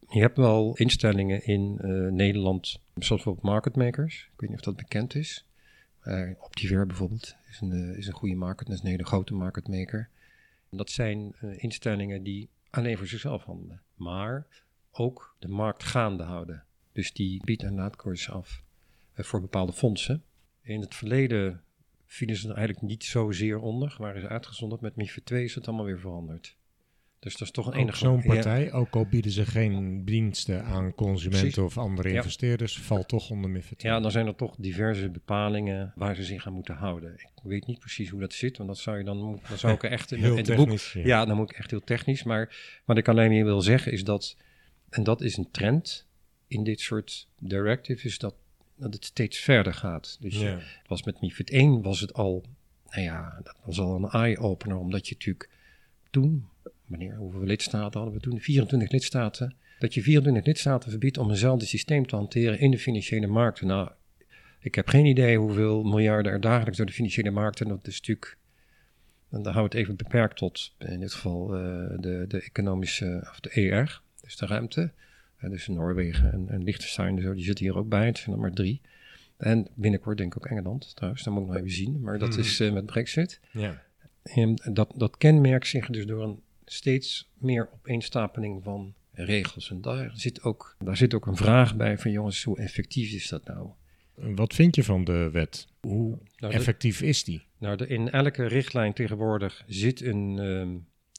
[0.09, 1.75] Je hebt wel instellingen in
[2.15, 4.29] Nederland, zoals bijvoorbeeld market makers.
[4.33, 5.45] Ik weet niet of dat bekend is.
[6.39, 9.67] Optiver bijvoorbeeld is een, eh, is een goede market, dat is een hele grote market
[9.67, 10.09] maker.
[10.69, 14.47] En dat zijn eh, instellingen die alleen voor zichzelf handelen, maar
[14.91, 16.63] ook de markt gaande houden.
[16.91, 18.63] Dus die bieden en laadkoers af
[19.13, 20.23] eh, voor bepaalde fondsen.
[20.61, 21.63] In het verleden
[22.05, 24.81] vielen ze er eigenlijk niet zozeer onder, waren ze uitgezonderd.
[24.81, 26.57] Met MIFID 2 is het allemaal weer veranderd.
[27.21, 27.97] Dus dat is toch een enige...
[27.97, 31.57] zo'n ja, partij, ook al bieden ze geen diensten aan consumenten Precies.
[31.57, 32.15] of andere Ja.
[32.15, 33.81] investeerders, valt toch onder MIFID.
[33.81, 37.13] Ja, dan zijn er toch diverse bepalingen waar ze zich aan moeten houden.
[37.13, 39.83] Ik weet niet precies hoe dat zit, want dat zou je dan, dan zou ik
[39.83, 40.93] echt in, Heel in het boek technisch.
[40.93, 41.01] ja.
[41.05, 42.23] Ja, dan moet ik echt heel technisch.
[42.23, 42.55] Maar
[42.85, 44.37] wat ik alleen meer wil zeggen is dat,
[44.89, 46.07] en dat is een trend
[46.47, 48.35] in dit soort directives, is dat,
[48.75, 50.17] dat het steeds verder gaat.
[50.19, 50.47] Dus Ja.
[50.57, 52.43] het was met MIFID 1 was het al,
[52.89, 55.49] nou ja, dat was al een eye-opener, omdat je natuurlijk
[56.11, 56.47] toen,
[56.85, 58.39] wanneer, hoeveel lidstaten hadden we toen?
[58.39, 59.55] 24 lidstaten.
[59.79, 63.67] Dat je 24 lidstaten verbiedt om eenzelfde systeem te hanteren in de financiële markten.
[63.67, 63.89] Nou,
[64.59, 68.37] ik heb geen idee hoeveel miljarden er dagelijks door de financiële markten, dat is natuurlijk
[69.29, 71.61] en dan houden we het even beperkt tot in dit geval eh,
[71.99, 74.91] de, de economische, of de ER, dus de ruimte.
[75.37, 78.05] Eh, dus Noorwegen en, en Liechtenstein, en zo, die zitten hier ook bij.
[78.05, 78.81] Het zijn er maar drie.
[79.37, 82.01] En binnenkort denk ik ook Engeland trouwens, dat moet ik nog even zien.
[82.01, 82.39] Maar dat Mhm.
[82.39, 83.39] is eh, met Brexit.
[83.51, 83.83] Ja.
[84.23, 89.69] En dat, dat kenmerkt zich dus door een steeds meer opeenstapeling van regels.
[89.69, 93.27] En daar zit, ook, daar zit ook een vraag bij van jongens, hoe effectief is
[93.27, 93.69] dat nou?
[94.15, 95.67] Wat vind je van de wet?
[95.81, 97.43] Hoe Nou, de- effectief is die?
[97.57, 100.69] Nou, de- in elke richtlijn tegenwoordig zit een, ehm,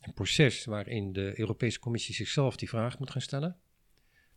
[0.07, 3.57] een proces waarin de Europese Commissie zichzelf die vraag moet gaan stellen.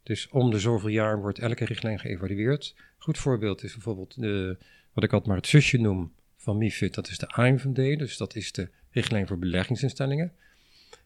[0.04, 2.76] Dus om de zoveel jaar wordt elke richtlijn geëvalueerd.
[2.98, 4.58] Goed voorbeeld is bijvoorbeeld de,
[4.94, 6.14] wat ik altijd maar het zusje noem
[6.46, 10.32] van MIFID, dat is de AIMVD, dus dat is de richtlijn voor beleggingsinstellingen.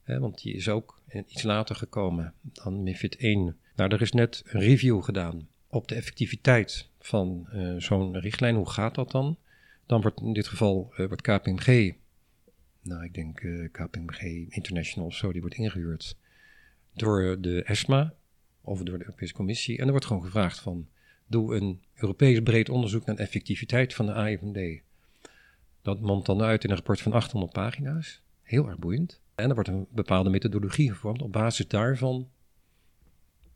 [0.05, 3.57] Want die is ook iets later gekomen dan MIFID 1.
[3.75, 8.55] Nou, er is net een review gedaan op de effectiviteit van eh, zo'n richtlijn.
[8.55, 9.37] Hoe gaat dat dan?
[9.85, 11.93] Dan wordt in dit geval eh, wordt KPMG,
[12.81, 16.17] nou ik denk eh, KPMG International of zo, die wordt ingehuurd
[16.93, 18.13] door de ESMA
[18.61, 19.77] of door de Europese Commissie.
[19.77, 20.87] En er wordt gewoon gevraagd van,
[21.27, 24.81] doe een Europees breed onderzoek naar de effectiviteit van de AIVD.
[25.89, 28.21] Dat mondt dan uit in een rapport van 800 pagina's.
[28.41, 29.21] Heel erg boeiend.
[29.35, 31.21] En er wordt een bepaalde methodologie gevormd.
[31.21, 32.29] Op basis daarvan,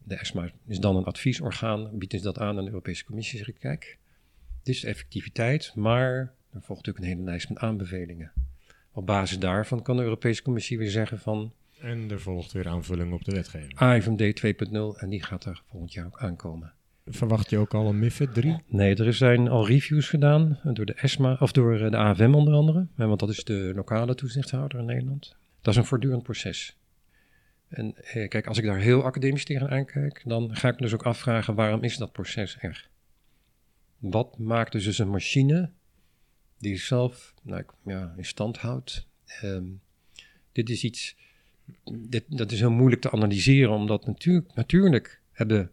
[0.04, 3.38] de ESMA is dan een adviesorgaan, biedt dus dat aan aan de Europese Commissie.
[3.38, 3.98] Zeg ik, kijk,
[4.64, 6.16] dit is de effectiviteit, maar
[6.52, 8.32] er volgt natuurlijk een hele lijst met aanbevelingen.
[8.92, 13.14] Op basis daarvan kan de Europese Commissie weer zeggen van, En er volgt weer aanvulling
[13.14, 13.76] op de wetgeving.
[13.76, 16.74] AFMD 2.0 en die gaat er volgend jaar ook aankomen.
[17.06, 18.58] Verwacht je ook al een MIFID 3?
[18.68, 22.54] Nee, er zijn al reviews gedaan door de ESMA, of door eh, de AFM onder
[22.54, 22.88] andere.
[22.96, 25.36] Want dat is de lokale toezichthouder in Nederland.
[25.62, 26.78] Dat is een voortdurend proces.
[27.68, 30.94] En eh, kijk, als ik daar heel academisch tegen aankijk, dan ga ik me dus
[30.94, 32.90] ook afvragen waarom is dat proces er?
[33.98, 35.70] Wat maakt dus, een machine
[36.58, 39.08] die zichzelf nou, ja, in stand houdt?
[39.26, 39.66] Ehm,
[40.52, 41.16] dit is iets,
[41.92, 45.72] dit, dat is heel moeilijk te analyseren, omdat natuur, natuurlijk hebben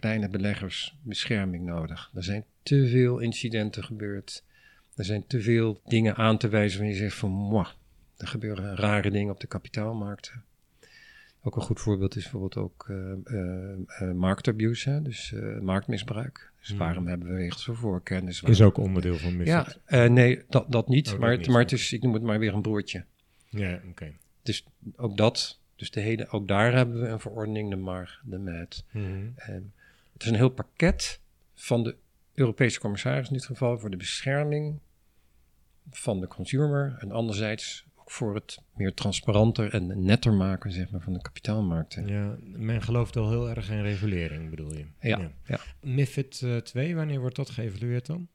[0.00, 2.10] kleine beleggers bescherming nodig.
[2.14, 4.44] Er zijn te veel incidenten gebeurd.
[4.96, 7.66] Er zijn te veel dingen aan te wijzen waar je zegt van, moi,
[8.16, 10.42] er gebeuren rare dingen op de kapitaalmarkten.
[11.42, 15.02] Ook een goed voorbeeld is bijvoorbeeld ook eh, marktabuse, hè?
[15.02, 16.50] dus marktmisbruik.
[16.58, 16.78] Dus Hmm.
[16.78, 18.42] waarom hebben we regels voor voorkennis?
[18.42, 19.78] Is ook onderdeel van MIFID.
[19.86, 21.12] Ja, nee, dat, dat niet.
[21.12, 21.80] Oh, maar het, niet, maar het oké.
[21.80, 23.04] is, ik noem het maar weer een broertje.
[23.48, 24.12] Ja, oké.
[24.42, 28.38] Dus ook dat, dus de hele, ook daar hebben we een verordening, de MAR, de
[28.38, 28.84] MAT.
[28.90, 29.06] Mhm.
[29.36, 29.60] Ehm,
[30.18, 31.20] het is een heel pakket
[31.54, 31.96] van de
[32.34, 34.80] Europese commissaris in dit geval voor de bescherming
[35.90, 41.00] van de consumer en anderzijds ook voor het meer transparanter en netter maken zeg maar,
[41.00, 42.06] van de kapitaalmarkten.
[42.06, 44.86] Ja, men gelooft al heel erg in regulering, bedoel je?
[45.00, 45.60] Ja, ja.
[45.80, 48.28] MIFID eh, 2, wanneer wordt dat geëvalueerd dan?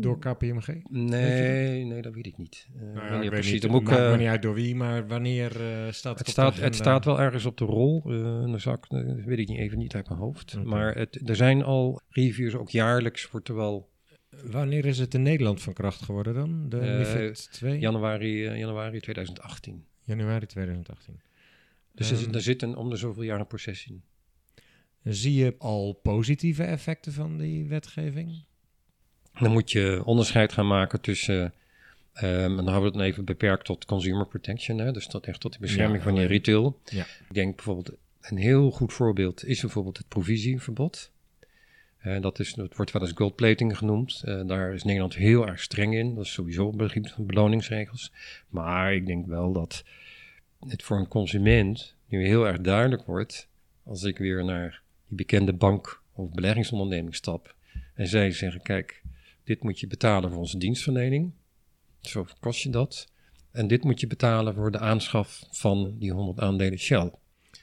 [0.00, 0.66] Door KPMG?
[0.90, 2.66] Nee, nee, dat weet ik niet.
[2.76, 3.52] Eh, Nou ja, wanneer ik weet precies.
[3.52, 6.18] niet, Dan het moet ik, maakt eh, niet uit door wie, maar wanneer eh, staat
[6.18, 8.02] het, het, de staat, het staat wel ergens op de rol.
[8.02, 10.64] dan zou ik, eh, weet ik niet, even niet uit mijn hoofd.
[10.64, 13.92] Maar het, er zijn al reviews, ook jaarlijks wordt er wel
[14.50, 16.68] Wanneer is het in Nederland van kracht geworden dan?
[16.68, 17.78] De Eh, MIFID 2?
[17.78, 19.84] januari, januari 2018.
[20.04, 21.20] Januari 2018.
[21.92, 24.02] Dus er, Ehm, zit- er zit een om de zoveel jaar een proces in.
[25.02, 28.44] Zie je al positieve effecten van die wetgeving?
[29.40, 31.52] Dan moet je onderscheid gaan maken tussen.
[32.12, 34.78] ehm, en dan hebben we het dan even beperkt tot consumer protection.
[34.78, 34.92] Hè?
[34.92, 36.80] Dus tot echt tot de bescherming Ja, van je retail.
[36.84, 37.02] Ja.
[37.28, 41.10] Ik denk bijvoorbeeld, een heel goed voorbeeld is bijvoorbeeld het provisieverbod.
[41.98, 44.22] Eh, dat, is, dat wordt wel eens goldplating genoemd.
[44.24, 46.14] Eh, daar is Nederland heel erg streng in.
[46.14, 48.12] Dat is sowieso het gebied van beloningsregels.
[48.48, 49.84] Maar ik denk wel dat
[50.68, 53.48] het voor een consument nu heel erg duidelijk wordt.
[53.84, 57.54] als ik weer naar die bekende bank of beleggingsonderneming stap.
[57.94, 59.02] en zij zeggen: Kijk,
[59.44, 61.32] dit moet je betalen voor onze dienstverlening.
[62.00, 63.12] Zo kost je dat.
[63.50, 67.12] En dit moet je betalen voor de aanschaf van die 100 aandelen Shell.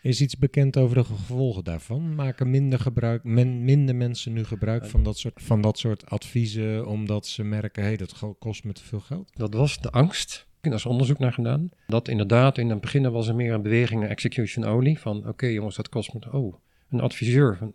[0.01, 2.15] Is iets bekend over de gevolgen daarvan?
[2.15, 6.87] Maken minder, gebruik, men, minder mensen nu gebruik van dat, soort, van dat soort adviezen
[6.87, 9.31] omdat ze merken, hé, hey, dat kost me te veel geld?
[9.33, 10.47] Dat was de angst.
[10.61, 11.69] Daar is onderzoek naar gedaan.
[11.87, 14.95] Dat inderdaad, in het begin was er meer een beweging execution only.
[14.95, 16.31] Van oké jongens, dat kost me...
[16.31, 16.55] Oh,
[16.89, 17.73] een adviseur van,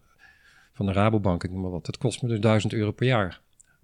[0.73, 1.87] van de Rabobank, ik noem maar wat.
[1.87, 3.41] Dat kost me dus 1000 euro per jaar.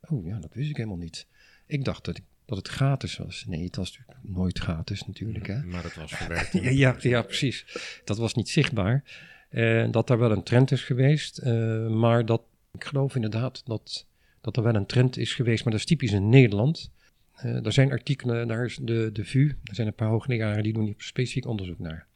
[0.09, 1.27] Oh ja, dat wist ik helemaal niet.
[1.67, 3.45] Ik dacht dat, ik, dat het gratis was.
[3.49, 5.47] Nee, het was natuurlijk nooit gratis natuurlijk.
[5.47, 5.63] Hè?
[5.63, 6.53] Maar het was verwerkt.
[6.75, 7.67] Ja, ja, precies.
[8.05, 9.05] Dat was niet zichtbaar.
[9.49, 11.39] Eh, dat er wel een trend is geweest.
[11.39, 14.07] eh, maar dat, ik geloof inderdaad dat,
[14.41, 15.63] dat er wel een trend is geweest.
[15.65, 16.91] Maar dat is typisch in Nederland.
[17.35, 19.49] Eh, er zijn artikelen, daar is de, de VU.
[19.65, 22.07] Er zijn een paar hoogleraren die doen hier specifiek onderzoek naar.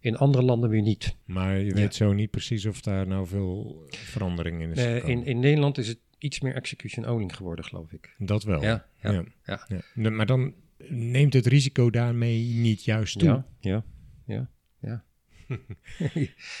[0.00, 1.16] In andere landen weer niet.
[1.24, 1.74] Maar je Ja.
[1.74, 5.06] weet zo niet precies of daar nou veel verandering in is gekomen.
[5.08, 8.14] in, in Nederland is het iets meer execution only geworden, geloof ik.
[8.18, 8.62] Dat wel.
[8.62, 9.24] Ja, ja, ja.
[9.44, 9.64] ja.
[9.68, 9.80] Ja.
[9.94, 10.54] Ne- Maar dan
[10.88, 13.28] neemt het risico daarmee niet juist toe.
[13.28, 13.84] Ja, ja,
[14.26, 14.50] ja.
[14.80, 15.04] ja.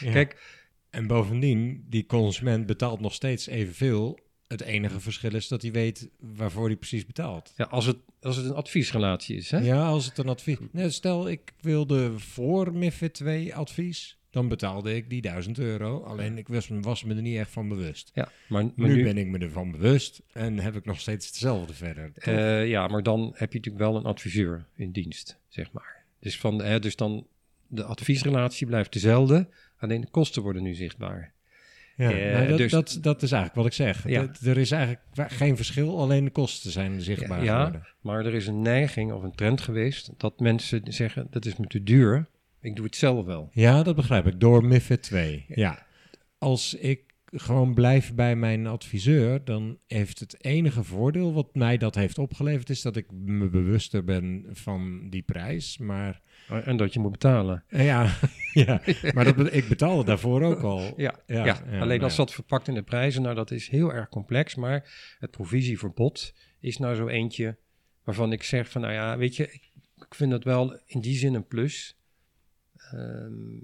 [0.00, 0.12] Ja.
[0.12, 4.18] Kijk, En bovendien, die consument betaalt nog steeds evenveel.
[4.48, 7.52] Het enige verschil is dat hij weet waarvoor hij precies betaalt.
[7.56, 9.58] ja, als, het, als het een adviesrelatie is, hè?
[9.58, 10.56] Ja, als het een advies...
[10.72, 16.02] Nee, stel, ik wilde voor MIFID 2 advies, dan betaalde ik die 1000 euro.
[16.02, 18.10] Alleen ik was, was me er niet echt van bewust.
[18.14, 21.26] Ja, maar, maar nu, nu, ben ik me ervan bewust en heb ik nog steeds
[21.26, 22.12] hetzelfde verder.
[22.14, 26.04] Eh, ja, maar dan heb je natuurlijk wel een adviseur in dienst, zeg maar.
[26.20, 27.26] Dus, van, hè, dus dan
[27.66, 31.32] de adviesrelatie blijft dezelfde, alleen de kosten worden nu zichtbaar.
[31.96, 34.08] ja, eh, nou, dat, dus- dat, dat is eigenlijk wat ik zeg.
[34.08, 34.28] Ja.
[34.44, 37.88] Er is eigenlijk geen verschil, alleen de kosten zijn zichtbaar Ja, geworden.
[38.00, 41.66] maar er is een neiging of een trend geweest dat mensen zeggen, dat is me
[41.66, 42.26] te duur,
[42.66, 43.48] ik doe het zelf wel.
[43.52, 44.40] Ja, dat begrijp ik.
[44.40, 45.44] Door MIFID 2.
[45.48, 45.86] Ja.
[46.38, 51.94] Als ik gewoon blijf bij mijn adviseur, dan heeft het enige voordeel wat mij dat
[51.94, 55.78] heeft opgeleverd, is dat ik me bewuster ben van die prijs.
[55.78, 57.64] Maar Eh, En dat je moet betalen.
[57.68, 58.10] eh, ja,
[58.64, 58.80] ja.
[59.14, 60.80] maar dat, ik betaalde daarvoor ook al.
[60.96, 63.92] Ja, Ja, ja, ja, alleen als dat verpakt in de prijzen, nou dat is heel
[63.92, 64.54] erg complex.
[64.54, 67.56] Maar het provisieverbod is nou zo eentje
[68.04, 69.52] waarvan ik zeg van, nou ja, weet je,
[69.96, 71.98] ik vind dat wel in die zin een plus.
[72.92, 73.58] Ehm,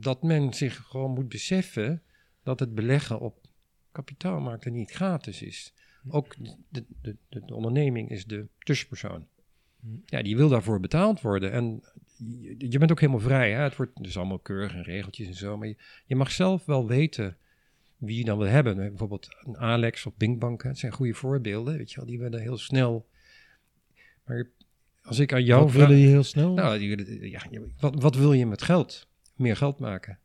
[0.00, 2.02] dat men zich gewoon moet beseffen
[2.42, 3.46] dat het beleggen op
[3.92, 5.74] kapitaalmarkten niet gratis is.
[6.08, 6.36] Ook
[6.68, 9.26] de, de, de, de onderneming is de tussenpersoon.
[9.80, 9.86] Hm.
[10.06, 11.52] Ja, die wil daarvoor betaald worden.
[11.52, 11.82] En
[12.16, 13.52] je, je bent ook helemaal vrij.
[13.52, 13.62] Hè?
[13.62, 15.56] Het wordt dus allemaal keurig en regeltjes en zo.
[15.56, 17.36] Maar je, je mag zelf wel weten
[17.96, 18.76] wie je dan wil hebben.
[18.76, 20.62] Bijvoorbeeld een Alex of Bingbank.
[20.62, 21.76] Dat zijn goede voorbeelden.
[21.76, 23.08] Weet je wel, die werden heel snel.
[24.24, 24.50] Maar
[25.04, 25.86] als ik aan jou Wat vraag.
[25.86, 26.52] willen die heel snel?
[26.54, 27.40] Nou, die ja,
[27.80, 29.06] wat, wat wil je met geld?
[29.36, 30.18] Meer geld maken.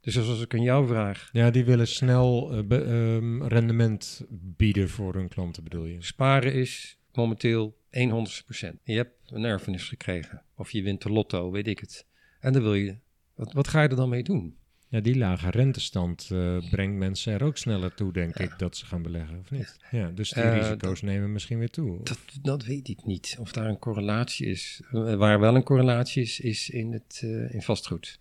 [0.00, 4.88] Dus als ik aan jou vraag, Ja, die willen snel eh, be- ehm, rendement bieden
[4.88, 5.96] voor hun klanten, bedoel je?
[6.02, 8.80] sparen is momenteel 100%.
[8.82, 10.42] Je hebt een erfenis gekregen.
[10.56, 12.06] Of je wint de lotto, weet ik het.
[12.40, 12.96] En dan wil je.
[13.34, 14.56] Wat, wat ga je er dan mee doen?
[14.90, 18.86] Ja, die lage rentestand eh, brengt mensen er ook sneller toe, denk ik, dat ze
[18.86, 19.76] gaan beleggen, of niet?
[19.90, 22.00] Ja, dus die Eh, risico's nemen misschien weer toe.
[22.02, 23.36] Dat, dat weet ik niet.
[23.40, 24.80] Of daar een correlatie is.
[24.90, 27.20] Eh, Waar wel een correlatie is, is in, het,
[27.50, 28.20] in vastgoed.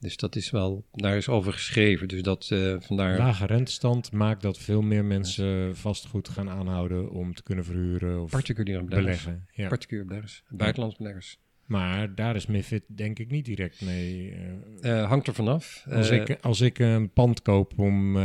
[0.00, 2.08] Dus dat is wel, daar is over geschreven.
[2.08, 2.46] Dus dat
[2.78, 3.18] vandaar.
[3.18, 8.30] Lage rentestand maakt dat veel meer mensen vastgoed gaan aanhouden om te kunnen verhuren of
[8.30, 9.24] particuliere beleggers.
[9.24, 9.48] beleggen.
[9.52, 9.68] Ja.
[9.68, 10.42] Particuliere beleggers.
[10.48, 11.38] Buitenlandse beleggers.
[11.68, 14.34] Maar daar is MIFID denk ik niet direct mee.
[14.80, 15.84] eh, Eh, hangt er vanaf.
[15.90, 18.16] als, Eh, ik, als ik een pand koop om,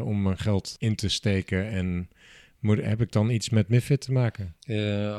[0.00, 2.08] om mijn geld in te steken en
[2.58, 4.54] moet, heb ik dan iets met MIFID te maken?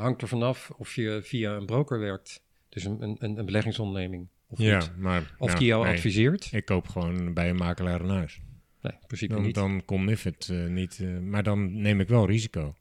[0.00, 2.42] hangt er vanaf of je via een broker werkt.
[2.68, 4.26] Dus een, een, een beleggingsonderneming.
[4.48, 4.96] Of ja, niet.
[4.96, 6.48] maar Of ja, die jou nee, adviseert.
[6.52, 8.40] Ik koop gewoon bij een makelaar een huis.
[8.82, 9.54] Nee, in principe Dan, niet.
[9.54, 11.00] dan komt MIFID niet.
[11.22, 12.74] maar dan neem ik wel risico.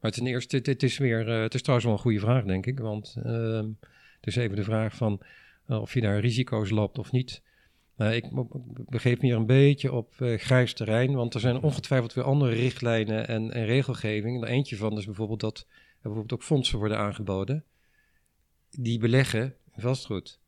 [0.00, 2.66] Maar ten eerste, het, het is weer, het is trouwens wel een goede vraag, denk
[2.66, 2.78] ik.
[2.78, 3.16] Want
[4.26, 5.20] is even de vraag van
[5.66, 7.42] eh, of je daar risico's loopt of niet.
[7.96, 8.24] Nou, ik
[8.88, 12.54] begeef me hier een beetje op eh, grijs terrein, want er zijn ongetwijfeld weer andere
[12.54, 14.42] richtlijnen en, en regelgeving.
[14.42, 17.64] Er eentje van is bijvoorbeeld dat er bijvoorbeeld ook fondsen worden aangeboden
[18.70, 20.40] die beleggen in vastgoed.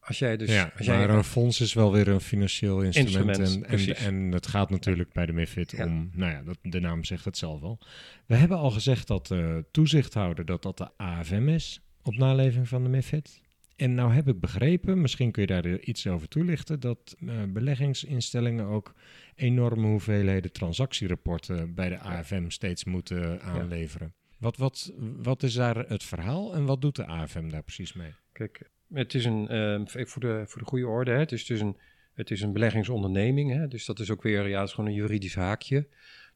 [0.00, 0.50] Als jij dus...
[0.50, 3.38] ja, als jij maar een fonds is wel weer een financieel instrument.
[3.38, 5.84] Instrument, en, en, en het gaat natuurlijk bij de MIFID Ja.
[5.84, 7.78] om, nou ja, dat, de naam zegt het zelf al.
[8.26, 12.82] We hebben al gezegd dat de toezichthouder dat dat de AFM is op naleving van
[12.82, 13.42] de MIFID.
[13.76, 18.66] En nou heb ik begrepen, misschien kun je daar iets over toelichten, dat eh, beleggingsinstellingen
[18.66, 18.94] ook
[19.34, 24.14] enorme hoeveelheden transactierapporten bij de AFM steeds moeten aanleveren.
[24.38, 28.12] Wat, wat, wat is daar het verhaal en wat doet de AFM daar precies mee?
[28.32, 31.60] Kijk, het is een, ehm, voor, de, voor de goede orde, hè, het is dus
[31.60, 31.76] een,
[32.14, 33.52] het is een beleggingsonderneming.
[33.52, 35.88] Hè, dus dat is ook weer, ja, het is gewoon een juridisch haakje.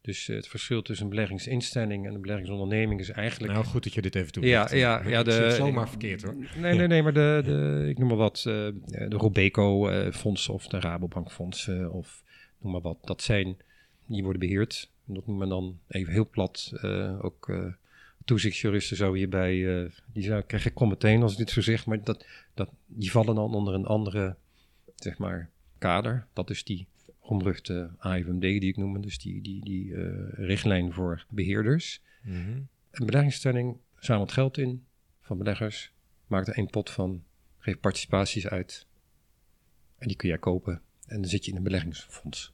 [0.09, 3.53] Dus eh, het verschil tussen een beleggingsinstelling en een beleggingsonderneming is eigenlijk...
[3.53, 4.47] Nou, goed dat je dit even toe.
[4.47, 6.35] Ja, ja, ja, de- het zomaar verkeerd hoor.
[6.57, 8.45] Nee, nee, nee, maar de, de, ik noem maar wat, eh,
[9.09, 12.23] de Robeco-fondsen of de Rabobank-fondsen of
[12.59, 12.99] noem maar wat.
[13.05, 13.57] Dat zijn,
[14.07, 14.91] die worden beheerd.
[15.07, 16.73] En dat noemt men dan even heel plat.
[16.83, 17.65] eh, ook eh,
[18.25, 21.87] toezichtsjuristen zo hierbij, eh, die zou, krijg ik kom meteen als ik dit zo zeg,
[21.87, 24.37] maar dat, dat, die vallen dan onder een andere,
[24.97, 26.27] zeg maar, kader.
[26.33, 26.87] Dat is die
[27.29, 32.03] omruchte AFMD die ik noemde, dus die, die, die eh, richtlijn voor beheerders.
[32.23, 32.61] Mhm.
[32.91, 34.85] Een beleggingstelling zamelt geld in
[35.21, 35.93] van beleggers,
[36.27, 37.25] maakt er één pot van,
[37.59, 38.87] geeft participaties uit.
[39.99, 40.83] En die kun jij kopen.
[41.07, 42.53] En dan zit je in een beleggingsfonds.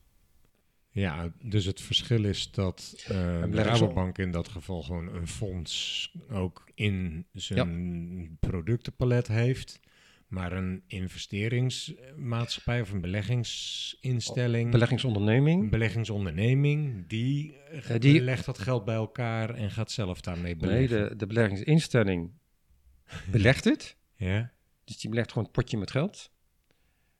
[0.90, 6.12] Ja, dus het verschil is dat eh de Rabobank in dat geval gewoon een fonds
[6.30, 9.80] ook in zijn productenpalet heeft.
[10.34, 15.62] Maar een investeringsmaatschappij of een beleggingsinstelling, Beleggingsonderneming.
[15.62, 20.56] een beleggingsonderneming, die, eh, die- legt dat geld bij elkaar en gaat zelf daarmee Nee,
[20.56, 21.08] beleggen.
[21.08, 22.30] de, de beleggingsinstelling
[23.30, 23.96] belegt het.
[24.16, 24.52] Ja?
[24.84, 26.32] Dus die belegt gewoon het potje met geld.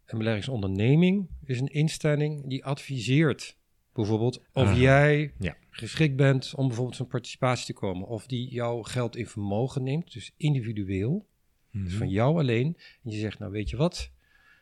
[0.07, 3.57] Een beleggingsonderneming is een instelling die adviseert.
[3.93, 5.57] Bijvoorbeeld of Aha, jij ja.
[5.71, 8.07] geschikt bent om bijvoorbeeld zo'n participatie te komen.
[8.09, 11.27] Of die jouw geld in vermogen neemt, dus individueel.
[11.75, 11.85] Mhm.
[11.85, 12.77] Dus van jou alleen.
[13.05, 14.11] En je zegt, nou weet je wat,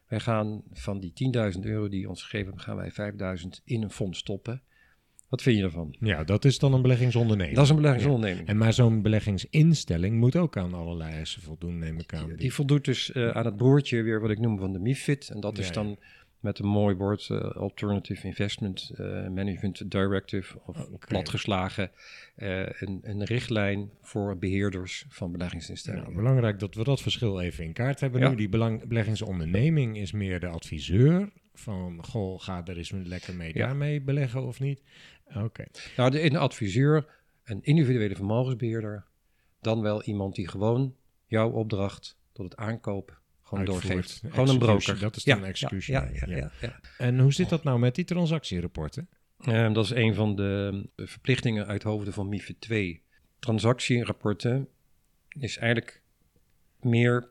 [0.09, 1.13] wij gaan van die
[1.55, 4.63] 10.000 euro die je ons gegeven hebt, gaan wij 5.000 in een fonds stoppen.
[5.29, 5.97] Wat vind je ervan?
[6.01, 7.57] Ja, dat is dan een beleggingsonderneming.
[7.57, 8.49] Dat is een beleggingsonderneming.
[8.49, 12.27] En maar zo'n beleggingsinstelling moet ook aan allerlei eisen voldoen, neem ik aan.
[12.27, 15.31] Die, die voldoet dus eh, aan het broertje weer wat ik noem van de MIFID.
[15.31, 15.73] En dat Ja, is ja.
[16.43, 21.07] Met een mooi woord eh, Alternative Investment eh, Management Directive, of Oké.
[21.07, 21.91] platgeslagen,
[22.35, 26.05] eh, een, een richtlijn voor beheerders van beleggingsinstellingen.
[26.05, 28.29] Nou, belangrijk dat we dat verschil even in kaart hebben Ja.
[28.29, 28.37] nu.
[28.37, 31.31] Die belang, beleggingsonderneming is meer de adviseur.
[31.55, 33.67] Van, goh, ga er eens lekker mee Ja.
[33.67, 34.83] daarmee beleggen of niet?
[35.35, 35.65] Oké.
[35.97, 37.07] Nou, de, een adviseur,
[37.45, 39.05] een individuele vermogensbeheerder,
[39.61, 40.95] dan wel iemand die gewoon
[41.27, 43.21] jouw opdracht tot het aankoop
[43.59, 44.23] gewoon doorgeeft.
[44.29, 44.99] Gewoon een broker.
[44.99, 46.37] dat is ja, dan Ja, ja, ja.
[46.37, 46.81] ja, ja.
[46.99, 49.09] En hoe zit dat nou met die transactierapporten?
[49.39, 53.03] Ehm, dat is een van de de verplichtingen uit hoofden van MIFID 2.
[53.39, 54.69] Transactierapporten
[55.29, 56.03] is eigenlijk
[56.81, 57.29] meer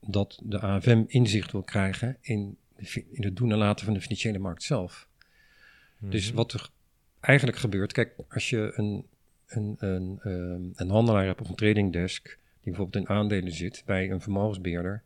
[0.00, 4.00] dat de AFM inzicht wil krijgen in, de in het doen en laten van de
[4.00, 5.08] financiële markt zelf.
[5.98, 6.36] Dus Mhm.
[6.36, 6.70] wat er
[7.20, 9.06] eigenlijk gebeurt, kijk, als je een,
[9.46, 12.26] een, een, ehm, een handelaar hebt op een trading desk
[12.62, 15.02] die bijvoorbeeld in aandelen zit bij een vermogensbeheerder,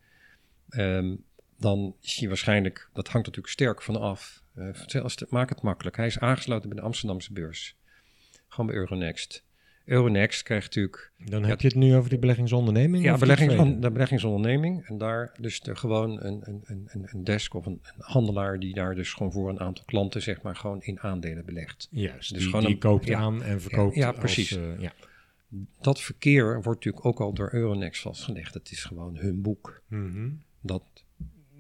[0.69, 1.15] ehm,
[1.59, 4.43] dan is hij waarschijnlijk, dat hangt natuurlijk sterk van af.
[4.55, 5.97] Uh, maak het makkelijk.
[5.97, 7.77] Hij is aangesloten bij de Amsterdamse beurs.
[8.49, 9.45] Gewoon bij Euronext.
[9.85, 11.13] Euronext krijgt natuurlijk...
[11.17, 13.05] Dan heb je het nu over die beleggingsonderneming?
[13.05, 14.87] Ja, beleggings, de beleggingsonderneming.
[14.87, 18.75] En daar dus de, gewoon een, een, een, een desk of een, een, handelaar die
[18.75, 21.89] daar dus gewoon voor een aantal klanten zeg maar gewoon in aandelen belegt.
[21.91, 23.95] Juist, dus die, gewoon die koopt aan en verkoopt.
[23.95, 24.51] Ja, precies.
[24.51, 24.93] uh, ja.
[25.81, 28.55] Dat verkeer wordt natuurlijk ook al door Euronext vastgelegd.
[28.55, 29.83] Het is gewoon hun boek.
[29.89, 30.83] Mm Dat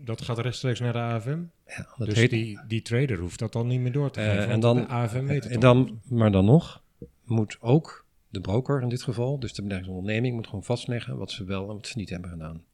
[0.07, 1.39] dat gaat rechtstreeks naar de AFM?
[1.67, 2.31] Ja, dat dus heet...
[2.31, 4.87] die, die trader hoeft dat dan niet meer door te geven, uh, en dan, de
[4.87, 6.83] AFM weet het en dan, Maar dan nog
[7.25, 11.45] moet ook de broker in dit geval, dus de beleggingsonderneming, moet gewoon vastleggen wat ze
[11.45, 12.65] wel en wat ze niet hebben gedaan.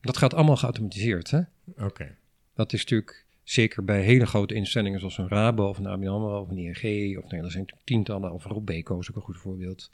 [0.00, 1.40] Dat gaat allemaal geautomatiseerd, hè?
[1.76, 2.16] Oké.
[2.54, 6.40] Dat is natuurlijk zeker bij hele grote instellingen zoals een Rabo of een ABN AMRO
[6.40, 9.90] of een ING, of nee, dat zijn tientallen, of Robeco is ook een goed voorbeeld.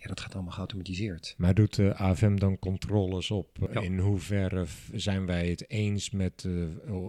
[0.00, 1.34] Ja, dat gaat allemaal geautomatiseerd.
[1.36, 3.68] Maar doet de AFM dan controles op?
[3.80, 6.66] In hoeverre zijn wij het eens met uh,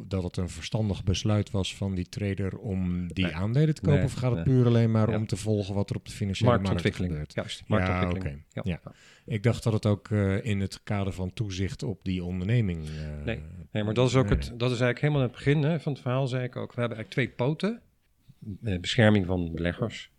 [0.07, 3.35] dat het een verstandig besluit was van die trader om die nee.
[3.35, 3.97] aandelen te kopen?
[3.97, 5.17] Nee, of gaat het puur alleen maar ja.
[5.17, 7.33] om te volgen wat er op de financiële markt gebeurt?
[7.33, 8.43] Juist, marktontwikkeling.
[8.49, 8.79] Ja, okay.
[8.83, 8.91] ja.
[9.25, 12.87] Ik dacht dat het ook uh, in het kader van toezicht op die onderneming.
[12.87, 13.41] Uh, nee.
[13.71, 14.45] nee, maar dat is ook het.
[14.57, 16.73] Dat is eigenlijk helemaal het begin hè, van het verhaal, zei ik ook.
[16.73, 17.81] We hebben eigenlijk twee poten:
[18.81, 20.11] bescherming van beleggers.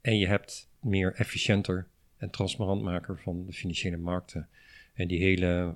[0.00, 1.88] En je hebt meer efficiënter
[2.30, 4.48] transparant maken van de financiële markten.
[4.94, 5.74] En die hele,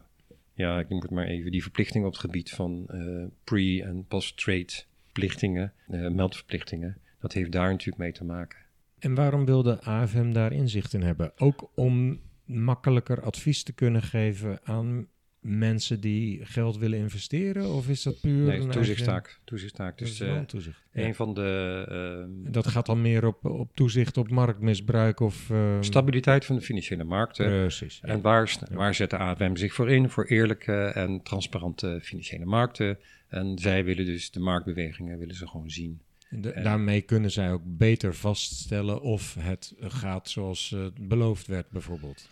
[0.53, 4.05] ja, ik noem het maar even, die verplichtingen op het gebied van uh, pre- en
[4.09, 8.59] post-trade verplichtingen, uh, meldverplichtingen, dat heeft daar natuurlijk mee te maken.
[8.99, 11.33] En waarom wil de AFM daar inzicht in hebben?
[11.37, 15.07] Ook om makkelijker advies te kunnen geven aan
[15.41, 17.75] mensen die geld willen investeren?
[17.75, 19.41] Of is dat puur nee, een toezichttaak?
[19.45, 19.99] Toezichttaak.
[19.99, 20.83] Dus uh, toezicht.
[20.93, 22.27] een van de...
[22.47, 25.49] Uh, dat gaat dan meer op, op toezicht op marktmisbruik of...
[25.51, 27.47] Uh, stabiliteit van de financiële markten.
[27.47, 28.01] Precies.
[28.03, 30.11] En waar, waar zet de AFM zich voor in?
[30.11, 32.99] Voor eerlijke en transparante financiële markten.
[33.29, 36.01] En zij willen dus de marktbewegingen willen ze gewoon zien.
[36.31, 42.29] De, en, daarmee kunnen zij ook beter vaststellen of het gaat zoals beloofd werd bijvoorbeeld.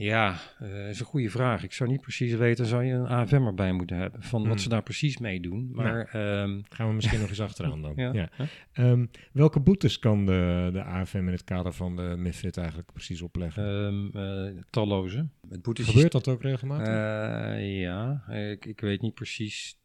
[0.00, 1.62] Ja, dat uh, is een goede vraag.
[1.62, 4.68] Ik zou niet precies weten, zou je een AFM erbij moeten hebben, van wat ze
[4.68, 5.70] daar precies mee doen.
[5.72, 7.92] Maar, nou, um, gaan we misschien nog eens achteraan dan.
[8.12, 8.12] ja.
[8.12, 8.28] ja.
[8.74, 13.22] Um, welke boetes kan de, de AFM in het kader van de MIFID eigenlijk precies
[13.22, 13.64] opleggen?
[13.64, 15.28] Um, uh, talloze.
[15.48, 16.88] Het boetes Gebeurt dat ook regelmatig?
[16.88, 19.78] Uh, ja, ik, ik weet niet precies.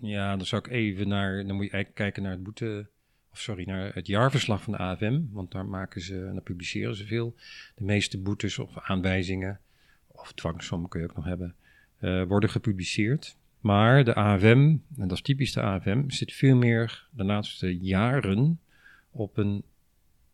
[0.00, 2.90] Ja, dan zou ik even naar, dan moet je eigenlijk kijken naar het boete
[3.32, 6.96] of sorry, naar het jaarverslag van de AFM, want daar maken ze en daar publiceren
[6.96, 7.34] ze veel.
[7.74, 9.60] De meeste boetes of aanwijzingen,
[10.06, 11.54] of dwangsommen kun je ook nog hebben,
[12.00, 13.36] uh, worden gepubliceerd.
[13.60, 18.60] Maar de AFM, en dat is typisch de AFM, zit veel meer de laatste jaren
[19.10, 19.62] op een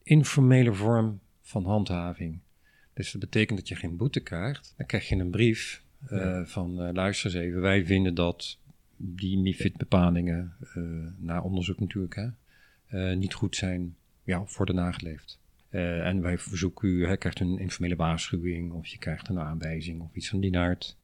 [0.02, 2.38] informele vorm van handhaving.
[2.94, 4.74] Dus dat betekent dat je geen boete krijgt.
[4.76, 6.44] Dan krijg je een brief uh, ja.
[6.46, 8.58] van uh, luister eens even, wij vinden dat
[8.96, 10.52] die MIFID-bepalingen,
[11.18, 12.30] na onderzoek natuurlijk, hè, uh,
[12.90, 15.38] niet goed zijn, ja, worden nageleefd.
[15.70, 20.00] Uh, en wij verzoeken u, hè, krijgt een informele waarschuwing of je krijgt een aanwijzing
[20.00, 20.96] of iets van die aard.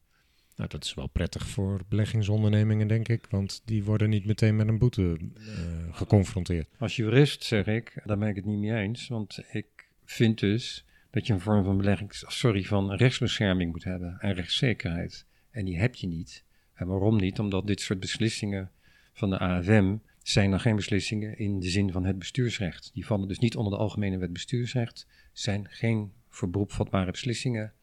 [0.55, 4.67] Nou, dat is wel prettig voor beleggingsondernemingen, denk ik, want die worden niet meteen met
[4.67, 5.47] een boete uh,
[5.91, 6.67] geconfronteerd.
[6.77, 9.65] Als jurist zeg ik, daar ben ik het niet mee eens, want ik
[10.05, 15.25] vind dus dat je een vorm van beleggings, sorry, van rechtsbescherming moet hebben en rechtszekerheid.
[15.51, 16.43] En die heb je niet.
[16.73, 17.39] En waarom niet?
[17.39, 18.71] Omdat dit soort beslissingen
[19.13, 19.95] van de AFM
[20.27, 22.91] zijn er geen beslissingen in de zin van het bestuursrecht.
[22.93, 27.73] Die vallen dus niet onder de Algemene Wet Bestuursrecht, zijn geen voor beroep vatbare beslissingen.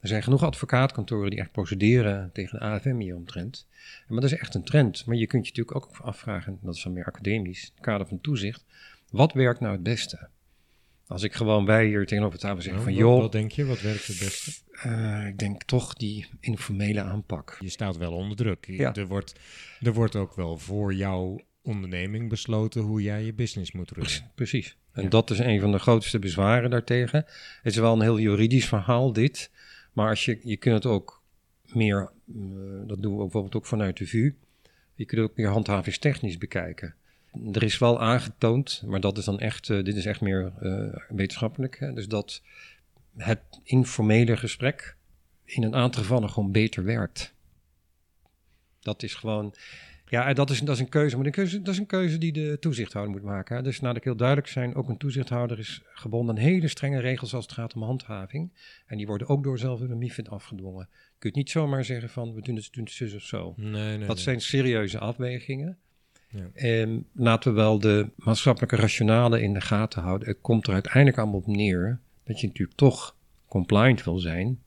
[0.00, 3.66] Er zijn genoeg advocaatkantoren die echt procederen tegen de AFM hieromtrent.
[4.08, 5.06] Maar dat is echt een trend.
[5.06, 8.06] Maar je kunt je natuurlijk ook afvragen, dat is dan meer academisch, in het kader
[8.06, 8.64] van toezicht,
[9.10, 10.28] wat werkt nou het beste?
[11.06, 13.20] Als ik gewoon bij hier tegenover tafel zeg van, joh...
[13.20, 14.50] Wat denk je, wat werkt het beste?
[14.86, 17.56] Uh, ik denk toch die informele aanpak.
[17.60, 18.66] Je staat wel onder druk.
[18.66, 18.94] Ja.
[18.94, 19.34] Er, wordt,
[19.80, 24.30] er wordt ook wel voor jou onderneming besloten hoe jij je business moet runnen.
[24.34, 24.76] Precies.
[24.92, 27.24] En dat is een van de grootste bezwaren daartegen.
[27.62, 29.50] Het is wel een heel juridisch verhaal, dit.
[29.92, 31.22] Maar als je, je kunt het ook
[31.74, 32.42] meer, uh,
[32.86, 34.34] dat doen we bijvoorbeeld ook vanuit de VU,
[34.94, 36.94] je kunt het ook meer handhavingstechnisch bekijken.
[37.52, 40.94] Er is wel aangetoond, maar dat is dan echt, uh, dit is echt meer uh,
[41.08, 42.42] wetenschappelijk, hè, dus dat
[43.16, 44.96] het informele gesprek
[45.44, 47.34] in een aantal gevallen gewoon beter werkt.
[48.80, 49.54] Dat is gewoon,
[50.10, 51.16] ja, dat is, dat is een keuze.
[51.16, 53.56] Maar keuze, dat is een keuze die de toezichthouder moet maken.
[53.56, 53.62] Hè.
[53.62, 57.34] Dus laat ik heel duidelijk zijn, ook een toezichthouder is gebonden aan hele strenge regels
[57.34, 58.50] als het gaat om handhaving.
[58.86, 60.88] En die worden ook door zelf de MIFID afgedwongen.
[60.90, 63.54] Je kunt niet zomaar zeggen van, we doen het, doen het zus of zo.
[63.56, 65.78] Nee, nee, dat zijn serieuze afwegingen.
[66.28, 66.50] Ja.
[66.54, 70.28] En laten we wel de maatschappelijke rationale in de gaten houden.
[70.28, 74.58] Het komt er uiteindelijk allemaal op neer dat je natuurlijk toch compliant wil zijn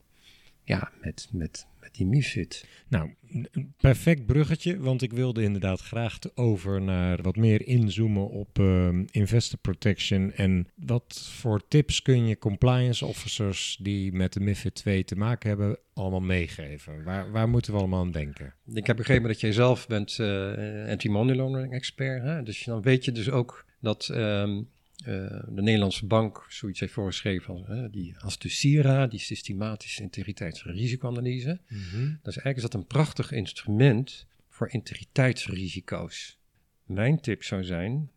[0.64, 2.66] ja, met, met die MIFID.
[2.88, 3.14] Nou,
[3.52, 9.04] een perfect bruggetje, want ik wilde inderdaad graag over naar wat meer inzoomen op ehm,
[9.12, 15.04] investor protection en wat voor tips kun je compliance officers die met de MIFID 2
[15.04, 17.04] te maken hebben allemaal meegeven?
[17.04, 18.54] Waar, waar moeten we allemaal aan denken?
[18.74, 22.44] Ik heb begrepen dat jij zelf bent uh, anti-money laundering expert, hè?
[22.44, 24.62] dus dan weet je dus ook dat ehm,
[25.04, 30.66] de Nederlandse bank zoiets heeft voorgeschreven als, uh, die, als de SIRA, die systematische integriteits-
[30.66, 31.60] en risicoanalyse.
[31.68, 32.20] Mm -hmm.
[32.22, 36.38] Dus eigenlijk is dat een prachtig instrument voor integriteitsrisico's.
[36.86, 38.10] Mijn tip zou zijn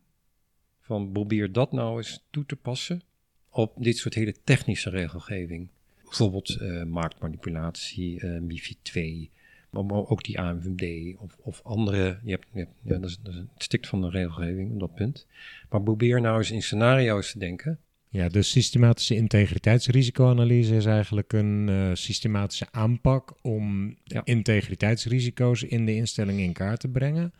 [0.81, 3.01] van probeer dat nou eens toe te passen
[3.49, 5.69] op dit soort hele technische regelgeving.
[6.03, 9.31] Bijvoorbeeld uh, marktmanipulatie, MIFID 2,
[9.69, 12.19] maar ook die AMVD of, of andere.
[12.23, 14.79] Je hebt, je hebt, ja, dat, is, dat is het stikt van de regelgeving op
[14.79, 15.27] dat punt.
[15.69, 17.79] Maar probeer nou eens in scenario's te denken.
[18.09, 24.21] Ja, de systematische integriteitsrisicoanalyse is eigenlijk een uh, systematische aanpak om ja.
[24.23, 27.33] integriteitsrisico's in de instelling in kaart te brengen.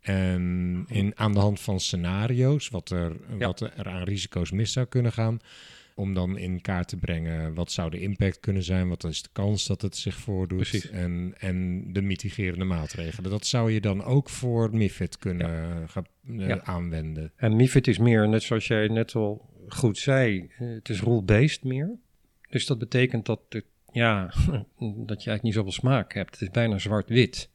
[0.00, 3.46] En in, aan de hand van scenario's, wat er, ja.
[3.46, 5.40] wat er aan risico's mis zou kunnen gaan,
[6.00, 9.28] om dan in kaart te brengen wat zou de impact kunnen zijn, wat is de
[9.32, 13.30] kans dat het zich voordoet en, en de mitigerende maatregelen.
[13.30, 15.86] Dat zou je dan ook voor MIFID kunnen ja.
[15.86, 16.62] gaan, uh, ja.
[16.62, 17.32] aanwenden.
[17.36, 21.90] En MIFID is meer, net zoals jij net al goed zei, het is rule-based meer.
[22.50, 26.30] Dus dat betekent dat, het, ja, dat je eigenlijk niet zoveel smaak hebt.
[26.30, 27.50] Het is bijna zwart-wit.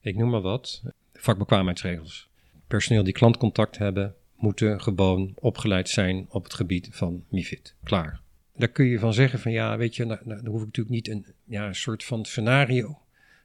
[0.00, 0.82] Ik noem maar wat.
[1.12, 2.28] Vakbekwaamheidsregels.
[2.66, 7.74] Personeel die klantcontact hebben, moeten gewoon opgeleid zijn op het gebied van MIFID.
[7.84, 8.20] Klaar.
[8.56, 11.08] Daar kun je van zeggen van ja, weet je, daar, daar hoef ik natuurlijk niet
[11.08, 12.98] een, ja, een soort van scenario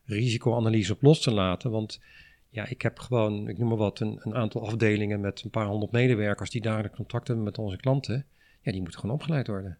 [0.06, 1.72] risicoanalyse op los te laten.
[1.72, 2.00] Want
[2.50, 5.66] ja, ik heb gewoon, ik noem maar wat, een, een aantal afdelingen met een paar
[5.66, 8.26] honderd medewerkers die dagelijks contact hebben met onze klanten.
[8.62, 9.78] Ja, die moeten gewoon opgeleid worden.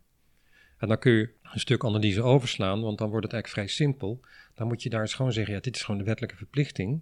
[0.78, 4.20] En dan kun je een stuk analyse overslaan, want dan wordt het eigenlijk vrij simpel.
[4.56, 7.02] Dan moet je daar eens gewoon zeggen, ja, dit is gewoon de wettelijke verplichting.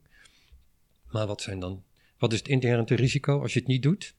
[1.12, 1.84] Maar wat zijn dan
[2.18, 4.16] wat is het inherente risico als je het niet doet?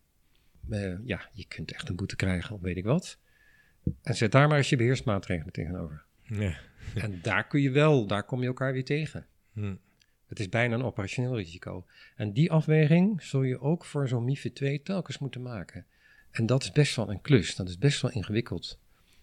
[0.71, 3.19] Uh, ja, je kunt echt een boete krijgen of weet ik wat.
[4.03, 6.05] En zet daar maar eens je beheersmaatregelen tegenover.
[6.23, 6.59] Ja.
[6.95, 9.27] en daar kun je wel, daar kom je elkaar weer tegen.
[9.53, 9.75] Hm.
[10.27, 11.87] Het is bijna een operationeel risico.
[12.17, 15.87] En die afweging zul je ook voor zo'n MIFID 2 telkens moeten maken.
[16.31, 18.79] En dat is best wel een klus, dat is best wel ingewikkeld.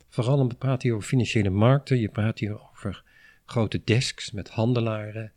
[0.09, 3.03] Vooral je praat hier over financiële markten, je praat hier over
[3.45, 5.32] grote desks met handelaren,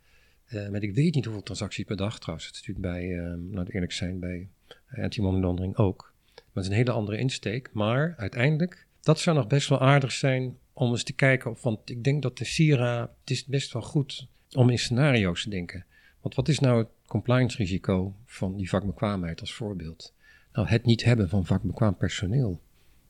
[0.48, 2.46] uh, met ik weet niet hoeveel transacties per dag trouwens.
[2.46, 4.48] Het is natuurlijk bij, uh, laat eerlijk zijn, bij
[4.96, 6.12] anti-money ook.
[6.34, 7.70] Maar het is een hele andere insteek.
[7.72, 11.56] Maar uiteindelijk, dat zou nog best wel aardig zijn om eens te kijken.
[11.62, 15.50] Want ik denk dat de Sira, het is best wel goed om in scenario's te
[15.50, 15.84] denken.
[16.20, 20.14] Want wat is nou het compliance risico van die vakbekwaamheid als voorbeeld?
[20.52, 22.60] Nou, het niet hebben van vakbekwaam personeel.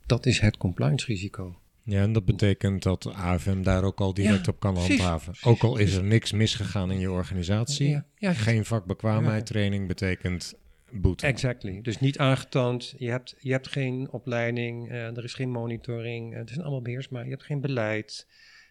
[0.07, 1.59] Dat is het compliance risico.
[1.89, 5.35] Ja, en dat betekent dat AFM daar ook al direct op kan handhaven.
[5.43, 7.89] Ook al is er niks misgegaan in je organisatie.
[7.89, 10.55] Ja, ja, Geen vakbekwaamheid training betekent
[10.91, 11.27] boete.
[11.27, 11.81] Exactly.
[11.81, 12.95] Dus niet aangetoond.
[12.99, 14.91] Je hebt, je hebt geen opleiding.
[14.91, 16.33] Uh, er is geen monitoring.
[16.33, 18.27] Uh, het zijn allemaal beheers, maar je hebt geen beleid.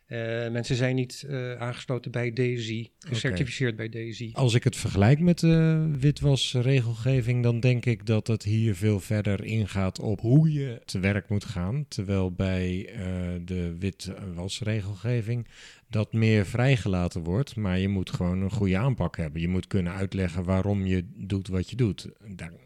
[0.07, 3.89] Uh, mensen zijn niet uh, aangesloten bij DSI, gecertificeerd okay.
[3.89, 4.31] bij DSI.
[4.33, 9.43] Als ik het vergelijk met de witwasregelgeving, dan denk ik dat het hier veel verder
[9.43, 11.85] ingaat op hoe je te werk moet gaan.
[11.87, 12.99] Terwijl bij uh,
[13.45, 15.47] de witwasregelgeving
[15.89, 19.41] dat meer vrijgelaten wordt, maar je moet gewoon een goede aanpak hebben.
[19.41, 22.09] Je moet kunnen uitleggen waarom je doet wat je doet,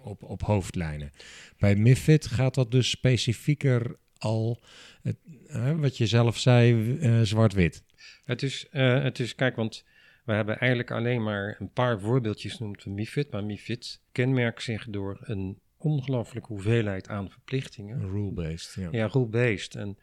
[0.03, 1.11] op, op hoofdlijnen.
[1.57, 4.59] Bij MIFID gaat dat dus specifieker al
[5.01, 5.17] het,
[5.47, 7.83] uh, wat je zelf zei, uh, zwart-wit.
[8.25, 9.85] Het is, uh, het is, kijk, want
[10.25, 13.31] we hebben eigenlijk alleen maar een paar voorbeeldjes genoemd van MIFID.
[13.31, 18.09] Maar MIFID kenmerkt zich door een ongelooflijke hoeveelheid aan verplichtingen.
[18.09, 18.87] Rule-based, ja.
[18.91, 19.75] Ja, rule-based.
[19.75, 19.97] En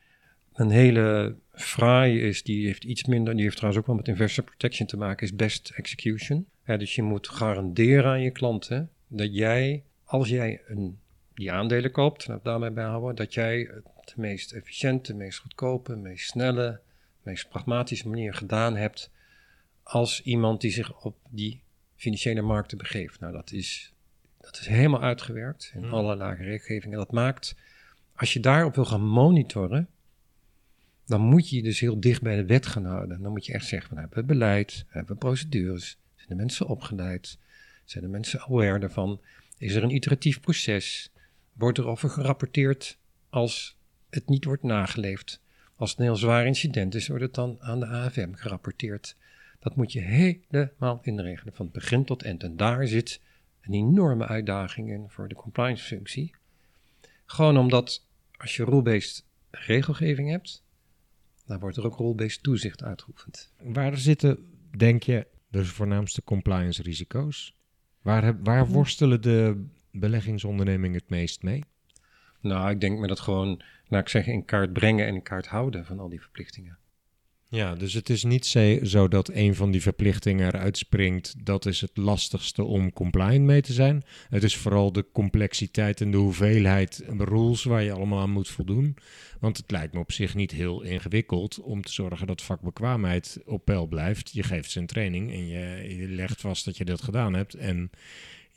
[0.53, 4.45] een hele fraaie is, die heeft iets minder, die heeft trouwens ook wel met investor
[4.45, 6.47] protection te maken, is best execution.
[6.65, 10.99] Ja, dus je moet garanderen aan je klanten dat jij, als jij een,
[11.35, 13.71] die aandelen koopt, daarmee bijhouden, dat jij
[14.15, 16.81] de meest efficiënte, meest goedkope, meest snelle,
[17.23, 19.11] meest pragmatische manier gedaan hebt
[19.83, 21.63] als iemand die zich op die
[21.97, 23.21] financiële markten begeeft.
[23.21, 23.93] Nou, dat is,
[24.41, 25.93] dat is helemaal uitgewerkt in mm.
[25.95, 26.99] alle lage regelgevingen.
[26.99, 27.55] Dat maakt,
[28.17, 29.89] als je daarop wil gaan monitoren,
[31.07, 33.23] dan moet je je dus heel dicht bij de wet gaan houden.
[33.23, 37.39] Dan moet je echt zeggen, we hebben beleid, we hebben procedures, zijn de mensen opgeleid,
[37.85, 39.21] zijn de mensen aware daarvan,
[39.59, 41.13] is er een iteratief proces,
[41.53, 42.99] wordt er over gerapporteerd
[43.31, 43.78] als
[44.11, 45.41] het niet wordt nageleefd.
[45.77, 49.17] Als het een heel zwaar incident is, wordt het dan aan de AFM gerapporteerd.
[49.61, 52.43] Dat moet je helemaal inregelen, van begin tot eind.
[52.43, 53.21] En daar zit
[53.61, 56.35] een enorme uitdaging in voor de compliance functie.
[57.27, 58.05] Gewoon omdat
[58.37, 60.63] als je rule-based regelgeving hebt,
[61.47, 63.53] Daar wordt er ook role-based toezicht uitgeoefend.
[63.63, 67.55] Waar zitten, denk je, de voornaamste compliance risico's?
[68.03, 71.65] Waar, heb- waar worstelen de beleggingsondernemingen het meest mee?
[72.41, 75.47] Nou, ik denk me dat gewoon, laat ik zeggen, in kaart brengen en in kaart
[75.47, 76.79] houden van al die verplichtingen.
[77.51, 78.47] Ja, dus het is niet
[78.83, 81.35] zo dat een van die verplichtingen eruit springt.
[81.47, 84.05] Dat is het lastigste om compliant mee te zijn.
[84.29, 88.97] Het is vooral de complexiteit en de hoeveelheid rules waar je allemaal aan moet voldoen.
[89.41, 93.65] Want het lijkt me op zich niet heel ingewikkeld om te zorgen dat vakbekwaamheid op
[93.65, 94.33] peil blijft.
[94.33, 97.55] Je geeft ze een training en je, je legt vast dat je dat gedaan hebt.
[97.55, 97.91] En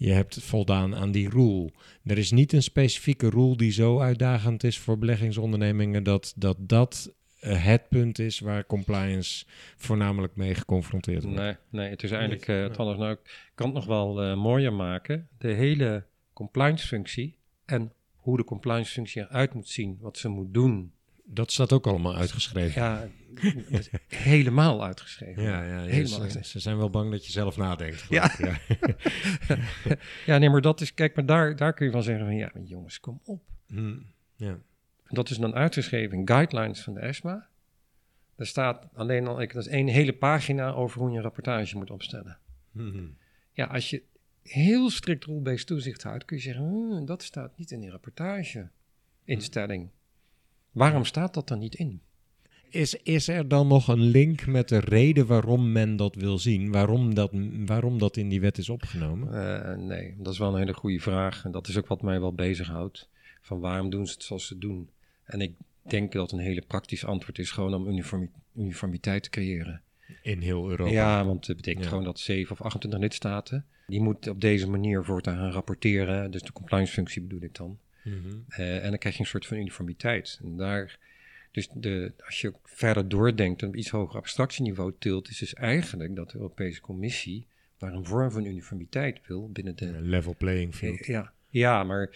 [0.01, 1.71] je hebt voldaan aan die rule.
[2.03, 7.13] Er is niet een specifieke rule die zo uitdagend is voor beleggingsondernemingen dat dat, dat
[7.39, 9.45] eh, het punt is waar compliance
[9.77, 11.39] voornamelijk mee geconfronteerd wordt.
[11.39, 12.97] Nee, nee het is eigenlijk eh, het anders.
[12.97, 15.27] Nou, ik kan het nog wel eh, mooier maken.
[15.37, 20.53] De hele compliance functie en hoe de compliance functie eruit moet zien, wat ze moet
[20.53, 20.93] doen.
[21.33, 22.81] Dat staat ook allemaal uitgeschreven.
[22.81, 23.07] Ja,
[24.07, 25.43] helemaal uitgeschreven.
[25.43, 28.05] Ja, ja, ja, Helemaal ze, zijn wel bang dat je zelf nadenkt.
[28.09, 28.31] Ja.
[28.37, 28.57] ja.
[30.25, 32.49] Ja, nee, maar dat is, kijk, maar daar, daar kun je van zeggen van, ja,
[32.53, 33.43] maar jongens, kom op.
[33.67, 33.93] Hm,
[34.35, 34.57] ja.
[35.09, 37.47] Dat is dan uitgeschreven in guidelines van de ESMA.
[38.35, 41.77] Daar staat alleen al, ik- dat is één hele pagina over hoe je een rapportage
[41.77, 42.37] moet opstellen.
[42.71, 43.07] Hm,
[43.53, 44.03] Ja, als je
[44.43, 49.89] heel strikt rule-based toezicht houdt, kun je zeggen, "Hmm, dat staat niet in die rapportage-instelling.
[50.71, 52.01] Waarom staat dat dan niet in?
[52.69, 56.71] Is, is er dan nog een link met de reden waarom men dat wil zien?
[56.71, 57.31] Waarom dat,
[57.65, 59.33] waarom dat in die wet is opgenomen?
[59.63, 61.45] Eh, nee, dat is wel een hele goede vraag.
[61.45, 63.09] En dat is ook wat mij wel bezighoudt.
[63.41, 64.89] Van waarom doen ze het zoals ze doen?
[65.23, 65.51] En ik
[65.87, 69.81] denk dat een hele praktisch antwoord is gewoon om uniformi- uniformiteit te creëren.
[70.23, 70.91] In heel Europa.
[70.91, 71.89] Ja, want het betekent Ja.
[71.89, 76.31] gewoon dat 7 of 28 lidstaten, die moeten op deze manier voortaan gaan rapporteren.
[76.31, 77.77] Dus de compliance functie bedoel ik dan.
[78.03, 78.37] Mhm.
[78.47, 80.39] Eh, en dan krijg je een soort van uniformiteit.
[80.43, 80.99] En daar,
[81.51, 86.15] dus de, als je verder doordenkt en op iets hoger abstractieniveau tilt, is dus eigenlijk
[86.15, 87.47] dat de Europese Commissie
[87.77, 89.85] daar een vorm van uniformiteit wil binnen de.
[89.85, 91.05] Een Level playing field.
[91.05, 92.09] Ja, ja maar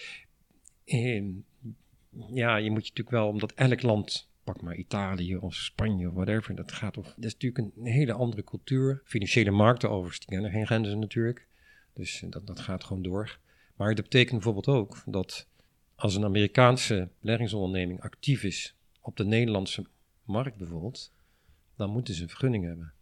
[0.85, 1.23] eh,
[2.33, 6.13] ja, je moet je natuurlijk wel, omdat elk land, pak maar Italië of Spanje of
[6.13, 7.05] whatever, dat gaat of.
[7.05, 9.01] Dat is natuurlijk een hele andere cultuur.
[9.05, 11.47] Financiële markten overigens, die kennen geen grenzen natuurlijk.
[11.93, 13.39] Dus eh, dat, dat gaat gewoon door.
[13.75, 15.47] Maar dat betekent bijvoorbeeld ook dat
[15.95, 19.85] als een Amerikaanse beleggingsonderneming actief is op de Nederlandse
[20.23, 21.13] markt bijvoorbeeld,
[21.75, 22.93] dan moeten ze een vergunning hebben.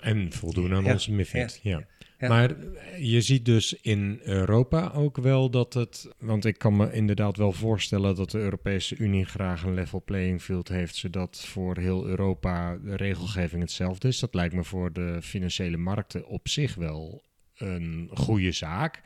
[0.00, 1.60] En voldoen aan Ja, onze MIFID.
[1.62, 1.86] Ja.
[2.18, 2.28] Ja.
[2.28, 6.08] Maar eh, je ziet dus in Europa ook wel dat het...
[6.18, 10.42] Want ik kan me inderdaad wel voorstellen dat de Europese Unie graag een level playing
[10.42, 10.96] field heeft...
[10.96, 14.18] zodat voor heel Europa de regelgeving hetzelfde is.
[14.18, 17.22] Dat lijkt me voor de financiële markten op zich wel
[17.54, 19.02] een goede zaak.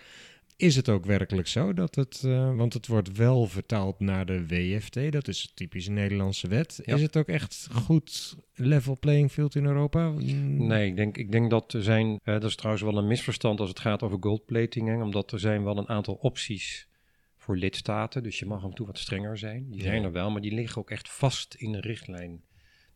[0.62, 2.22] Is het ook werkelijk zo dat het...
[2.24, 6.80] eh, want het wordt wel vertaald naar de WFT, dat is een typische Nederlandse wet.
[6.84, 6.94] Ja.
[6.94, 10.08] Is het ook echt goed level playing field in Europa?
[10.10, 10.66] Mm.
[10.66, 13.60] Nee, ik denk, ik denk dat er zijn, eh, dat is trouwens wel een misverstand
[13.60, 16.88] als het gaat over goldplating, omdat er zijn wel een aantal opties
[17.36, 19.70] voor lidstaten, dus je mag en toe wat strenger zijn.
[19.70, 22.42] Die zijn er wel, maar die liggen ook echt vast in de richtlijn.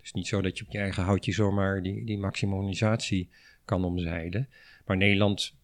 [0.00, 3.28] Dus niet zo dat je op je eigen houtje zomaar die, die maximalisatie
[3.64, 4.48] kan omzeilen.
[4.84, 5.54] Maar Nederland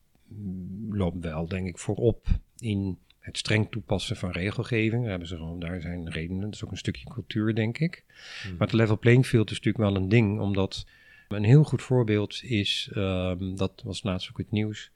[0.91, 2.26] loopt wel, denk ik, voorop
[2.59, 5.01] in het streng toepassen van regelgeving.
[5.01, 8.05] Daar, hebben ze gewoon, daar zijn redenen, dat is ook een stukje cultuur, denk ik.
[8.43, 8.51] Hmm.
[8.51, 10.87] Maar het level playing field is natuurlijk wel een ding, omdat
[11.28, 14.91] een heel goed voorbeeld is, ehm, dat was laatst ook het nieuws,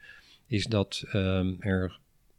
[0.46, 1.98] is dat ehm, er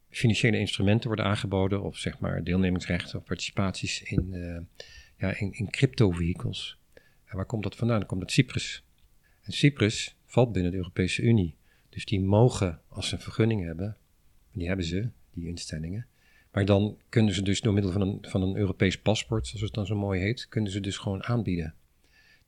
[0.09, 4.85] financiële instrumenten worden aangeboden, of zeg maar deelnemingsrechten of participaties in, eh,
[5.17, 6.77] ja, in, in crypto-vehicles.
[7.25, 7.99] En waar komt dat vandaan?
[7.99, 8.83] Dan komt uit Cyprus.
[9.41, 11.55] En Cyprus valt binnen de Europese Unie.
[11.97, 13.97] Dus die mogen, als ze een vergunning hebben,
[14.51, 16.05] die hebben ze, die instellingen.
[16.51, 19.73] Maar dan kunnen ze dus door middel van een, van een Europees paspoort, zoals het
[19.73, 21.73] dan zo mooi heet, kunnen ze dus gewoon aanbieden.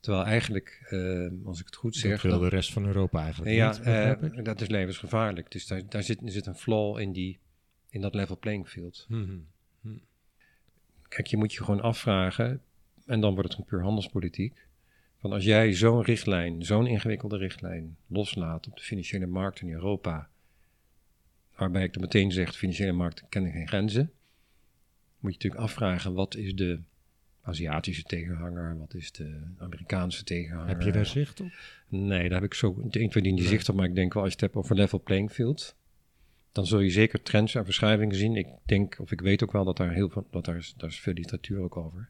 [0.00, 3.22] Terwijl eigenlijk, eh, als ik het goed Dat zeg, wil dan- de rest van Europa
[3.22, 5.50] eigenlijk ja, niet, eh, dat is levensgevaarlijk.
[5.50, 7.38] Dus daar, daar zit, zit een flaw in, die,
[7.88, 9.06] in dat level playing field.
[9.08, 9.36] Mhm.
[11.08, 12.62] Kijk, je moet je gewoon afvragen,
[13.06, 14.66] en dan wordt het een puur handelspolitiek.
[15.20, 20.28] Van als jij zo'n richtlijn, zo'n ingewikkelde richtlijn loslaat op de financiële markt in Europa,
[21.56, 24.10] waarbij ik dan meteen zeg, de financiële markten kennen geen grenzen,
[25.18, 26.80] moet je natuurlijk afvragen, wat is de
[27.42, 30.68] Aziatische tegenhanger, wat is de Amerikaanse tegenhanger?
[30.68, 31.48] Heb je daar zicht op?
[31.88, 33.42] Nee, daar heb ik zo twee die Nee.
[33.46, 33.74] zicht op.
[33.74, 35.74] Maar ik denk wel, als je het hebt over level playing field,
[36.52, 38.36] dan zul je zeker trends en verschuivingen zien.
[38.36, 40.88] Ik denk, of ik weet ook wel dat daar heel veel, dat daar is, daar
[40.88, 42.08] is veel literatuur ook over.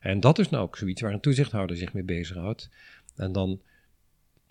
[0.00, 2.70] En dat is nou ook zoiets waar een toezichthouder zich mee bezighoudt.
[3.16, 3.60] En dan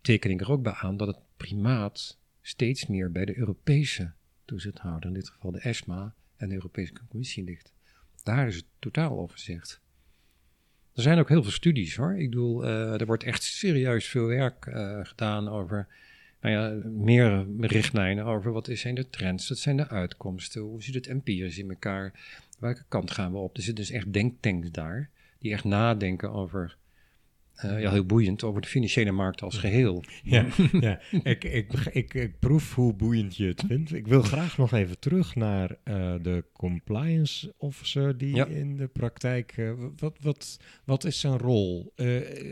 [0.02, 4.12] teken ik er ook bij aan dat het primaat steeds meer bij de Europese
[4.45, 7.74] toezichthouder, in dit geval de ESMA en de Europese Commissie ligt.
[8.24, 9.82] Daar is het totaal overzicht.
[10.93, 12.18] Er zijn ook heel veel studies hoor.
[12.18, 14.64] Ik bedoel, er wordt echt serieus veel werk
[15.04, 15.88] gedaan over
[16.41, 20.93] nou ja, meer richtlijnen over wat zijn de trends, wat zijn de uitkomsten, hoe zit
[20.93, 22.14] het empirisch in elkaar,
[22.60, 23.58] welke kant gaan we op.
[23.58, 25.10] Er zitten dus echt denktanks daar,
[25.40, 26.78] die echt nadenken over
[27.66, 30.04] uh, ja, heel boeiend over de financiële markt als geheel.
[30.24, 30.46] Ja,
[30.80, 31.00] ja.
[31.24, 33.94] Ik, ik, ik, ik, proef hoe boeiend je het vindt.
[33.94, 39.58] Ik wil graag nog even terug naar uh, de compliance officer die in de praktijk.
[39.58, 41.94] Uh, wat, wat, wat is zijn rol?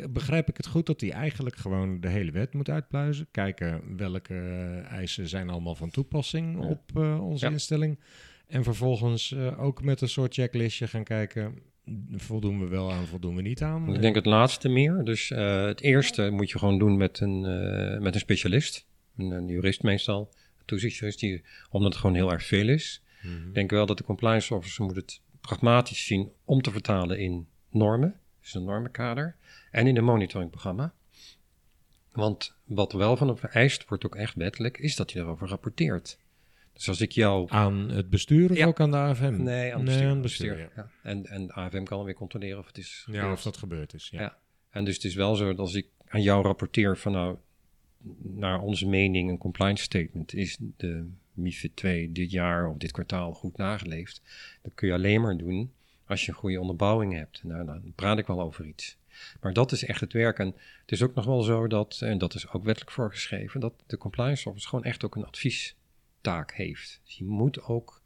[0.09, 3.27] begrijp ik het goed dat hij eigenlijk gewoon de hele wet moet uitpluizen?
[3.31, 4.35] Kijken welke
[4.89, 7.99] eisen zijn allemaal van toepassing op onze instelling.
[8.47, 11.55] En vervolgens ook met een soort checklistje gaan kijken
[12.11, 13.93] voldoen we wel aan, voldoen we niet aan?
[13.93, 15.03] Ik denk het laatste meer.
[15.03, 18.85] Dus uh, het eerste moet je gewoon doen met een, uh, met een specialist.
[19.17, 20.33] Een, een, jurist meestal.
[20.65, 23.03] Een die, omdat het gewoon heel erg veel is.
[23.21, 23.47] Mm -hmm.
[23.47, 27.47] Ik denk wel dat de compliance officer moet het pragmatisch zien om te vertalen in
[27.69, 28.19] normen.
[28.41, 29.35] Dus een normenkader.
[29.71, 30.93] En in een monitoringprogramma.
[32.11, 36.17] Want wat wel van hem vereist, wordt ook echt wettelijk, is dat je daarover rapporteert.
[36.77, 37.45] Dus als ik jou...
[37.49, 39.43] Aan het bestuur of ook aan de AFM?
[39.43, 40.69] Nee, aan, nee, het bestuur.
[40.75, 40.89] Ja.
[41.03, 43.93] En, en de AFM kan dan weer controleren of het is Ja, of dat gebeurd
[43.93, 44.09] is.
[44.11, 44.37] Ja.
[44.69, 47.37] En dus het is wel zo dat als ik aan jou rapporteer van nou,
[48.21, 53.33] naar onze mening een compliance statement, is de MIFID 2 dit jaar of dit kwartaal
[53.33, 54.21] goed nageleefd.
[54.61, 55.71] Dat kun je alleen maar doen
[56.05, 57.43] als je een goede onderbouwing hebt.
[57.43, 58.97] Nou, dan praat ik wel over iets.
[59.41, 60.39] Maar dat is echt het werk.
[60.39, 60.47] En
[60.81, 63.97] het is ook nog wel zo dat, en dat is ook wettelijk voorgeschreven, dat de
[63.97, 65.75] compliance officer gewoon echt ook een advies
[66.21, 67.01] taak heeft.
[67.05, 68.01] Dus je moet ook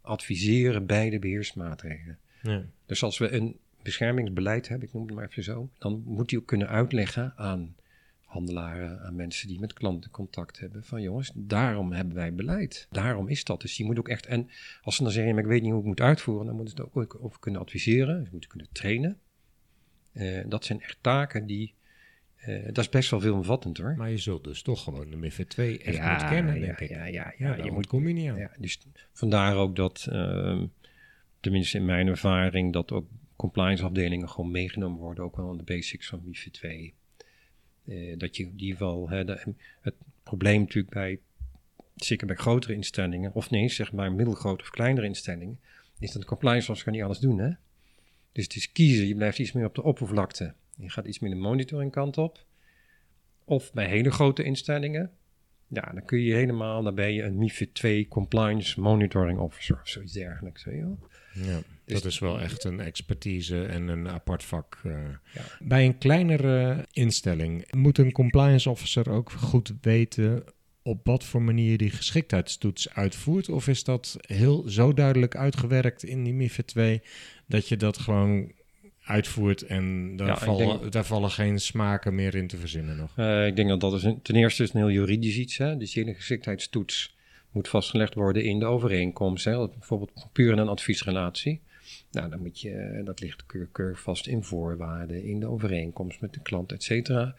[0.00, 2.18] adviseren bij de beheersmaatregelen.
[2.42, 2.64] Ja.
[2.86, 6.38] Dus als we een beschermingsbeleid hebben, ik noem het maar even zo, dan moet die
[6.38, 7.74] ook kunnen uitleggen aan
[8.24, 12.86] handelaren, aan mensen die met klanten contact hebben, van jongens, daarom hebben wij beleid.
[12.90, 13.60] Daarom is dat.
[13.60, 14.48] Dus je moet ook echt, en
[14.82, 16.80] als ze dan zeggen, maar ik weet niet hoe ik moet uitvoeren, dan moet het
[16.80, 19.18] ook over kunnen adviseren, ze moeten kunnen trainen.
[20.12, 21.74] Uh, dat zijn echt taken die
[22.48, 23.94] uh, dat is best wel veelomvattend hoor.
[23.96, 26.80] Maar je zult dus toch gewoon de MIFID 2 echt ja, moeten kennen, ja, denk
[26.80, 26.88] ik.
[26.88, 27.56] Ja, ja, ja.
[27.56, 28.38] ja je moet kom je niet aan.
[28.38, 28.78] Ja, dus
[29.12, 30.62] vandaar ook dat, uh,
[31.40, 35.62] tenminste in mijn ervaring, dat ook compliance afdelingen gewoon meegenomen worden, ook wel aan de
[35.62, 36.94] basics van MIFID 2.
[37.84, 41.18] Uh, dat je die wel, hè, de, het probleem natuurlijk bij,
[41.94, 45.60] zeker bij grotere instellingen, of nee, zeg maar middelgrote of kleinere instellingen,
[45.98, 47.38] is dat de compliance officer niet alles doen.
[47.38, 47.50] Hè?
[48.32, 50.54] Dus het is kiezen, je blijft iets meer op de oppervlakte.
[50.82, 52.44] Je gaat iets meer de monitoring kant op.
[53.44, 55.10] Of bij hele grote instellingen.
[55.68, 59.88] Ja, dan kun je helemaal, dan ben je een MIFID 2 Compliance Monitoring Officer of
[59.88, 60.64] zoiets dergelijks.
[60.64, 60.98] Weet je wel?
[61.32, 64.80] Ja, dus dat is wel echt een expertise en een apart vak.
[64.86, 64.92] Uh.
[65.34, 65.42] Ja.
[65.60, 70.44] Bij een kleinere instelling moet een compliance officer ook goed weten
[70.82, 73.48] op wat voor manier die geschiktheidstoets uitvoert?
[73.48, 77.02] Of is dat heel zo duidelijk uitgewerkt in die MIFID 2
[77.46, 78.52] dat je dat gewoon
[79.04, 83.16] uitvoert en daar, vallen, daar vallen geen smaken meer in te verzinnen nog.
[83.16, 85.58] Uh, ik denk dat dat is een, ten eerste is een heel juridisch iets.
[85.58, 85.76] Hè?
[85.76, 87.16] Dus die geschiktheidstoets
[87.50, 89.44] moet vastgelegd worden in de overeenkomst.
[89.44, 89.68] Hè?
[89.68, 91.60] Bijvoorbeeld puur in een adviesrelatie.
[92.10, 96.40] Nou, dan moet je, dat ligt keur, vast in voorwaarden, in de overeenkomst met de
[96.40, 97.34] klant, et cetera.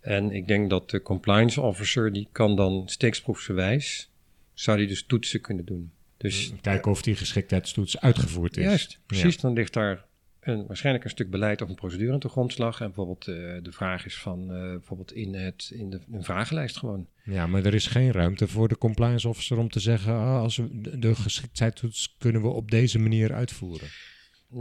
[0.00, 4.10] En ik denk dat de compliance officer, die kan dan steeksproefsgewijs,
[4.54, 5.90] zou die dus toetsen kunnen doen.
[6.16, 8.64] Dus, Kijken of die geschiktheidstoets uitgevoerd is.
[8.64, 9.40] Juist, precies.
[9.40, 10.04] Dan ligt daar
[10.42, 12.80] een, waarschijnlijk een stuk beleid of een procedure aan de grondslag.
[12.80, 16.76] En bijvoorbeeld uh, de vraag is van uh, bijvoorbeeld in, het, in de een vragenlijst
[16.76, 17.06] gewoon.
[17.24, 20.56] Ja, maar er is geen ruimte voor de compliance officer om te zeggen, ah, als
[20.56, 23.88] we de geschiktheidstoets kunnen we op deze manier uitvoeren.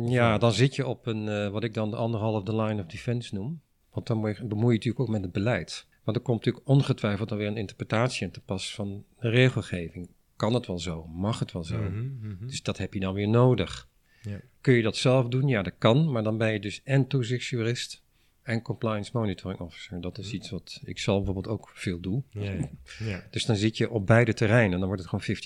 [0.08, 2.88] Ja, dan zit je op een, uh, wat ik dan de anderhalf de line of
[2.88, 3.62] defense noem.
[3.92, 5.88] Want dan bemoei je natuurlijk ook met het beleid.
[6.04, 10.10] Want er komt natuurlijk ongetwijfeld dan weer een interpretatie in te pas van de regelgeving.
[10.36, 11.08] Kan het wel zo?
[11.08, 11.78] Mag het wel zo?
[11.78, 12.48] Mm -hmm, mm -hmm.
[12.48, 13.90] Dus dat heb je dan weer nodig.
[14.22, 14.42] Ja.
[14.62, 15.48] Kun je dat zelf doen?
[15.48, 16.12] Ja, dat kan.
[16.12, 18.02] Maar dan ben je dus en toezichtsjurist
[18.44, 20.02] en compliance monitoring officer.
[20.02, 22.24] Dat is iets wat ik zelf bijvoorbeeld ook veel doe.
[22.30, 23.24] Ja, ja.
[23.32, 24.80] Dus dan zit je op beide terreinen.
[24.80, 25.38] Dan wordt het gewoon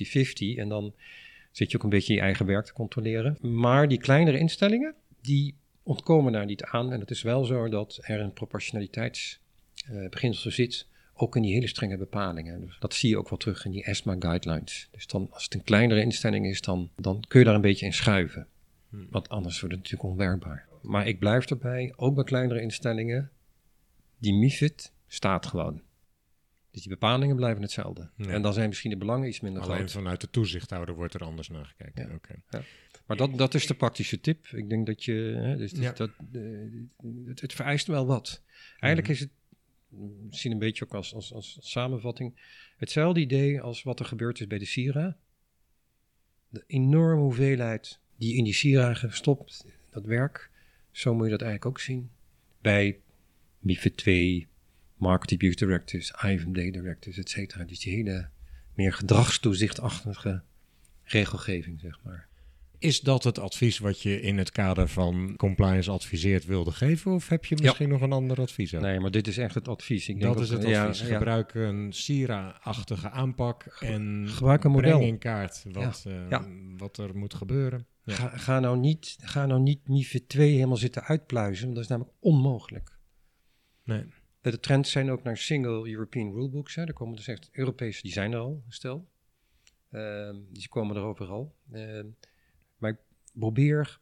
[0.56, 0.60] 50-50.
[0.60, 0.94] En dan
[1.52, 3.38] zit je ook een beetje je eigen werk te controleren.
[3.42, 6.92] Maar die kleinere instellingen, die ontkomen daar niet aan.
[6.92, 10.88] En het is wel zo dat er een proportionaliteitsbeginsel uh, zit.
[11.18, 12.62] Ook in die hele strenge bepalingen.
[12.62, 14.88] Dus dat zie je ook wel terug in die ESMA guidelines.
[14.92, 17.86] Dus dan, als het een kleinere instelling is, dan, dan kun je daar een beetje
[17.86, 18.48] in schuiven.
[18.96, 19.08] Hmm.
[19.10, 20.68] Want anders wordt het natuurlijk onwerkbaar.
[20.82, 23.32] Maar ik blijf erbij, ook bij kleinere instellingen,
[24.18, 25.82] die MIFID staat gewoon.
[26.72, 28.10] Dus die bepalingen blijven hetzelfde.
[28.18, 29.92] En dan zijn misschien de belangen iets minder Alleen groot.
[29.92, 32.20] vanuit de toezichthouder wordt er anders naar gekeken.
[32.28, 32.36] Ja.
[32.50, 32.62] ja.
[33.06, 34.48] Maar dat, dat is de praktische tip.
[34.48, 35.14] Ik denk dat je.
[35.14, 36.12] Hè, dus, dus dat,
[37.26, 38.42] het, het, vereist wel wat.
[38.80, 39.12] Eigenlijk mhm.
[39.12, 39.30] is het
[40.26, 42.40] misschien een beetje ook als, als, als samenvatting.
[42.78, 45.18] Hetzelfde idee als wat er gebeurd is bij de Sira.
[46.50, 50.50] De enorme hoeveelheid die in die sieraden stopt, dat werk,
[50.92, 52.10] Zo moet je dat eigenlijk ook zien.
[52.62, 53.00] Bij
[53.60, 54.48] MIFID 2,
[54.96, 57.64] Market Abuse Directives, IFMD Directives, et cetera.
[57.64, 58.30] Dus die hele
[58.74, 60.42] meer gedragstoezichtachtige
[61.04, 62.28] regelgeving, zeg maar.
[62.80, 67.12] Is dat het advies wat je in het kader van compliance adviseert wilde geven?
[67.12, 68.72] Of heb je misschien nog een ander advies?
[68.72, 70.10] Nee, maar dit is echt het advies.
[70.10, 71.00] Ik dat denk is het advies.
[71.00, 71.18] ja.
[71.18, 74.98] Gebruik een Sira-achtige aanpak en gebruik een model.
[74.98, 76.40] breng in kaart wat, eh,
[76.78, 77.86] wat er moet gebeuren.
[78.06, 78.14] Ja.
[78.14, 81.90] Ga, ga, nou niet, ga nou niet MIFID 2 helemaal zitten uitpluizen, want dat is
[81.90, 82.98] namelijk onmogelijk.
[83.84, 84.06] Nee.
[84.42, 86.76] De trends zijn ook naar single European rulebooks.
[86.76, 86.84] Hè.
[86.84, 89.10] Er komen dus echt Europese, die zijn er al, stel.
[89.92, 91.56] Ehm, die komen er overal.
[91.72, 92.08] Ehm,
[92.78, 93.00] maar ik
[93.34, 94.00] probeer,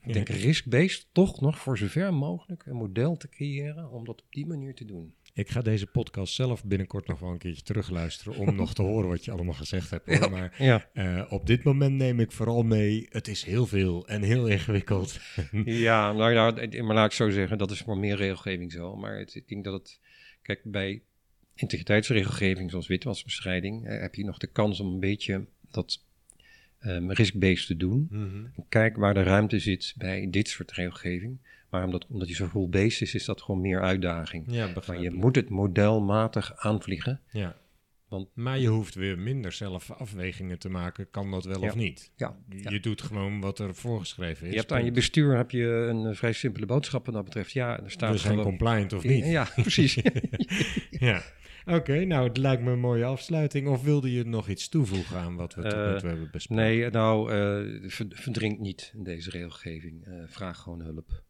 [0.00, 4.32] ik denk risk-based, toch nog voor zover mogelijk een model te creëren om dat op
[4.32, 5.14] die manier te doen.
[5.36, 9.08] Ik ga deze podcast zelf binnenkort nog wel een keertje terugluisteren om nog te horen
[9.08, 10.06] wat je allemaal gezegd hebt.
[10.06, 10.16] hoor.
[10.20, 10.28] Ja.
[10.28, 14.22] Maar Ja, eh, op dit moment neem ik vooral mee, het is heel veel en
[14.22, 15.20] heel ingewikkeld.
[15.64, 18.96] ja nou, ja, maar laat ik zo zeggen, dat is voor meer regelgeving zo.
[18.96, 20.00] Maar het, ik denk dat het,
[20.42, 21.02] kijk, bij
[21.54, 26.04] integriteitsregelgeving zoals witwasbestrijding eh, heb je nog de kans om een beetje dat
[26.78, 28.08] ehm risk-based te doen.
[28.68, 31.38] Kijk waar de ruimte zit bij dit soort regelgeving.
[31.76, 34.44] Maar omdat, omdat hij zo rule-based is, is dat gewoon meer uitdaging.
[34.48, 37.20] Ja, Maar je moet het modelmatig aanvliegen.
[37.32, 37.56] Ja.
[38.08, 41.66] Want- maar je hoeft weer minder zelf afwegingen te maken, kan dat wel Ja.
[41.68, 42.10] of niet?
[42.16, 42.70] Ja, Je ja.
[42.70, 44.52] je doet gewoon wat er voorgeschreven is.
[44.52, 47.52] je hebt aan je bestuur heb je een eh, vrij simpele boodschap wat dat betreft.
[47.52, 48.48] Ja, er staat We zijn gewoon...
[48.48, 49.24] compliant of niet?
[49.26, 49.98] Ja, precies.
[50.90, 51.22] Ja.
[51.66, 53.68] Oké, nou het lijkt me een mooie afsluiting.
[53.68, 56.64] Of wilde je nog iets toevoegen aan wat we tot Eh, nu toe hebben besproken?
[56.64, 60.04] nee, nou, eh, ver- verdrink niet in deze regelgeving.
[60.06, 61.22] Eh, vraag gewoon hulp.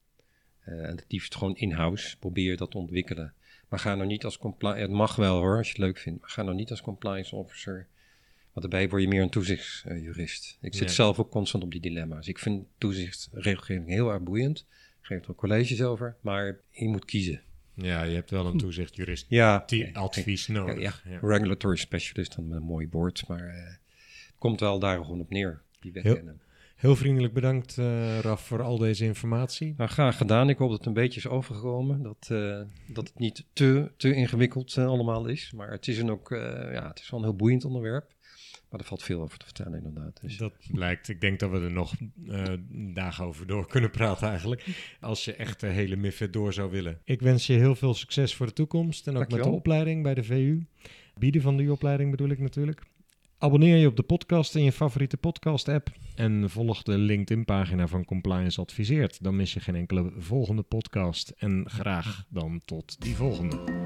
[0.66, 2.18] Eh, en het liefst gewoon in-house.
[2.18, 3.32] Probeer dat te ontwikkelen.
[3.68, 4.82] Maar ga nou niet als compliance...
[4.82, 6.20] Het mag wel hoor, als je het leuk vindt.
[6.20, 7.86] Maar ga nou niet als compliance officer...
[8.52, 10.58] Want daarbij word je meer een toezichtsjurist.
[10.60, 12.28] Ik zit zelf ook constant op die dilemma's.
[12.28, 14.66] Ik vind toezichtsregelgeving heel erg boeiend.
[15.00, 16.16] Geef er ook colleges over.
[16.20, 17.40] Maar je moet kiezen.
[17.74, 20.80] Ja, je hebt wel een toezichtjurist Ja, die advies nodig.
[20.80, 20.94] ja.
[21.10, 21.18] Ja.
[21.22, 23.28] regulatory specialist dan met een mooi woord.
[23.28, 25.62] Maar eh, het komt wel daar gewoon op neer.
[25.80, 26.22] Die wet
[26.76, 29.74] Heel- vriendelijk bedankt, eh, Raf, voor al deze informatie.
[29.76, 30.48] Nou, graag gedaan.
[30.48, 32.02] Ik hoop dat het een beetje is overgekomen.
[32.02, 35.52] Dat, eh, dat het niet te, te ingewikkeld eh, allemaal is.
[35.56, 36.38] Maar het is, een ook, eh,
[36.72, 38.14] ja, het is wel een heel boeiend onderwerp.
[38.70, 40.20] Maar er valt veel over te vertellen inderdaad.
[40.20, 41.08] Dus, Dat blijkt.
[41.08, 41.94] Ik denk dat we er nog
[42.28, 42.42] eh,
[42.94, 44.66] dagen over door kunnen praten eigenlijk.
[45.00, 47.00] Als je echt de hele MIFID door zou willen.
[47.04, 49.06] Ik wens je heel veel succes voor de toekomst.
[49.06, 50.62] En ook met de opleiding bij de VU.
[51.18, 52.82] Bieden van die opleiding bedoel ik natuurlijk.
[53.38, 55.88] Abonneer je op de podcast in je favoriete podcast app.
[56.14, 59.22] En volg de LinkedIn pagina van Compliance Adviseert.
[59.22, 61.32] Dan mis je geen enkele volgende podcast.
[61.38, 63.85] En graag dan tot die volgende.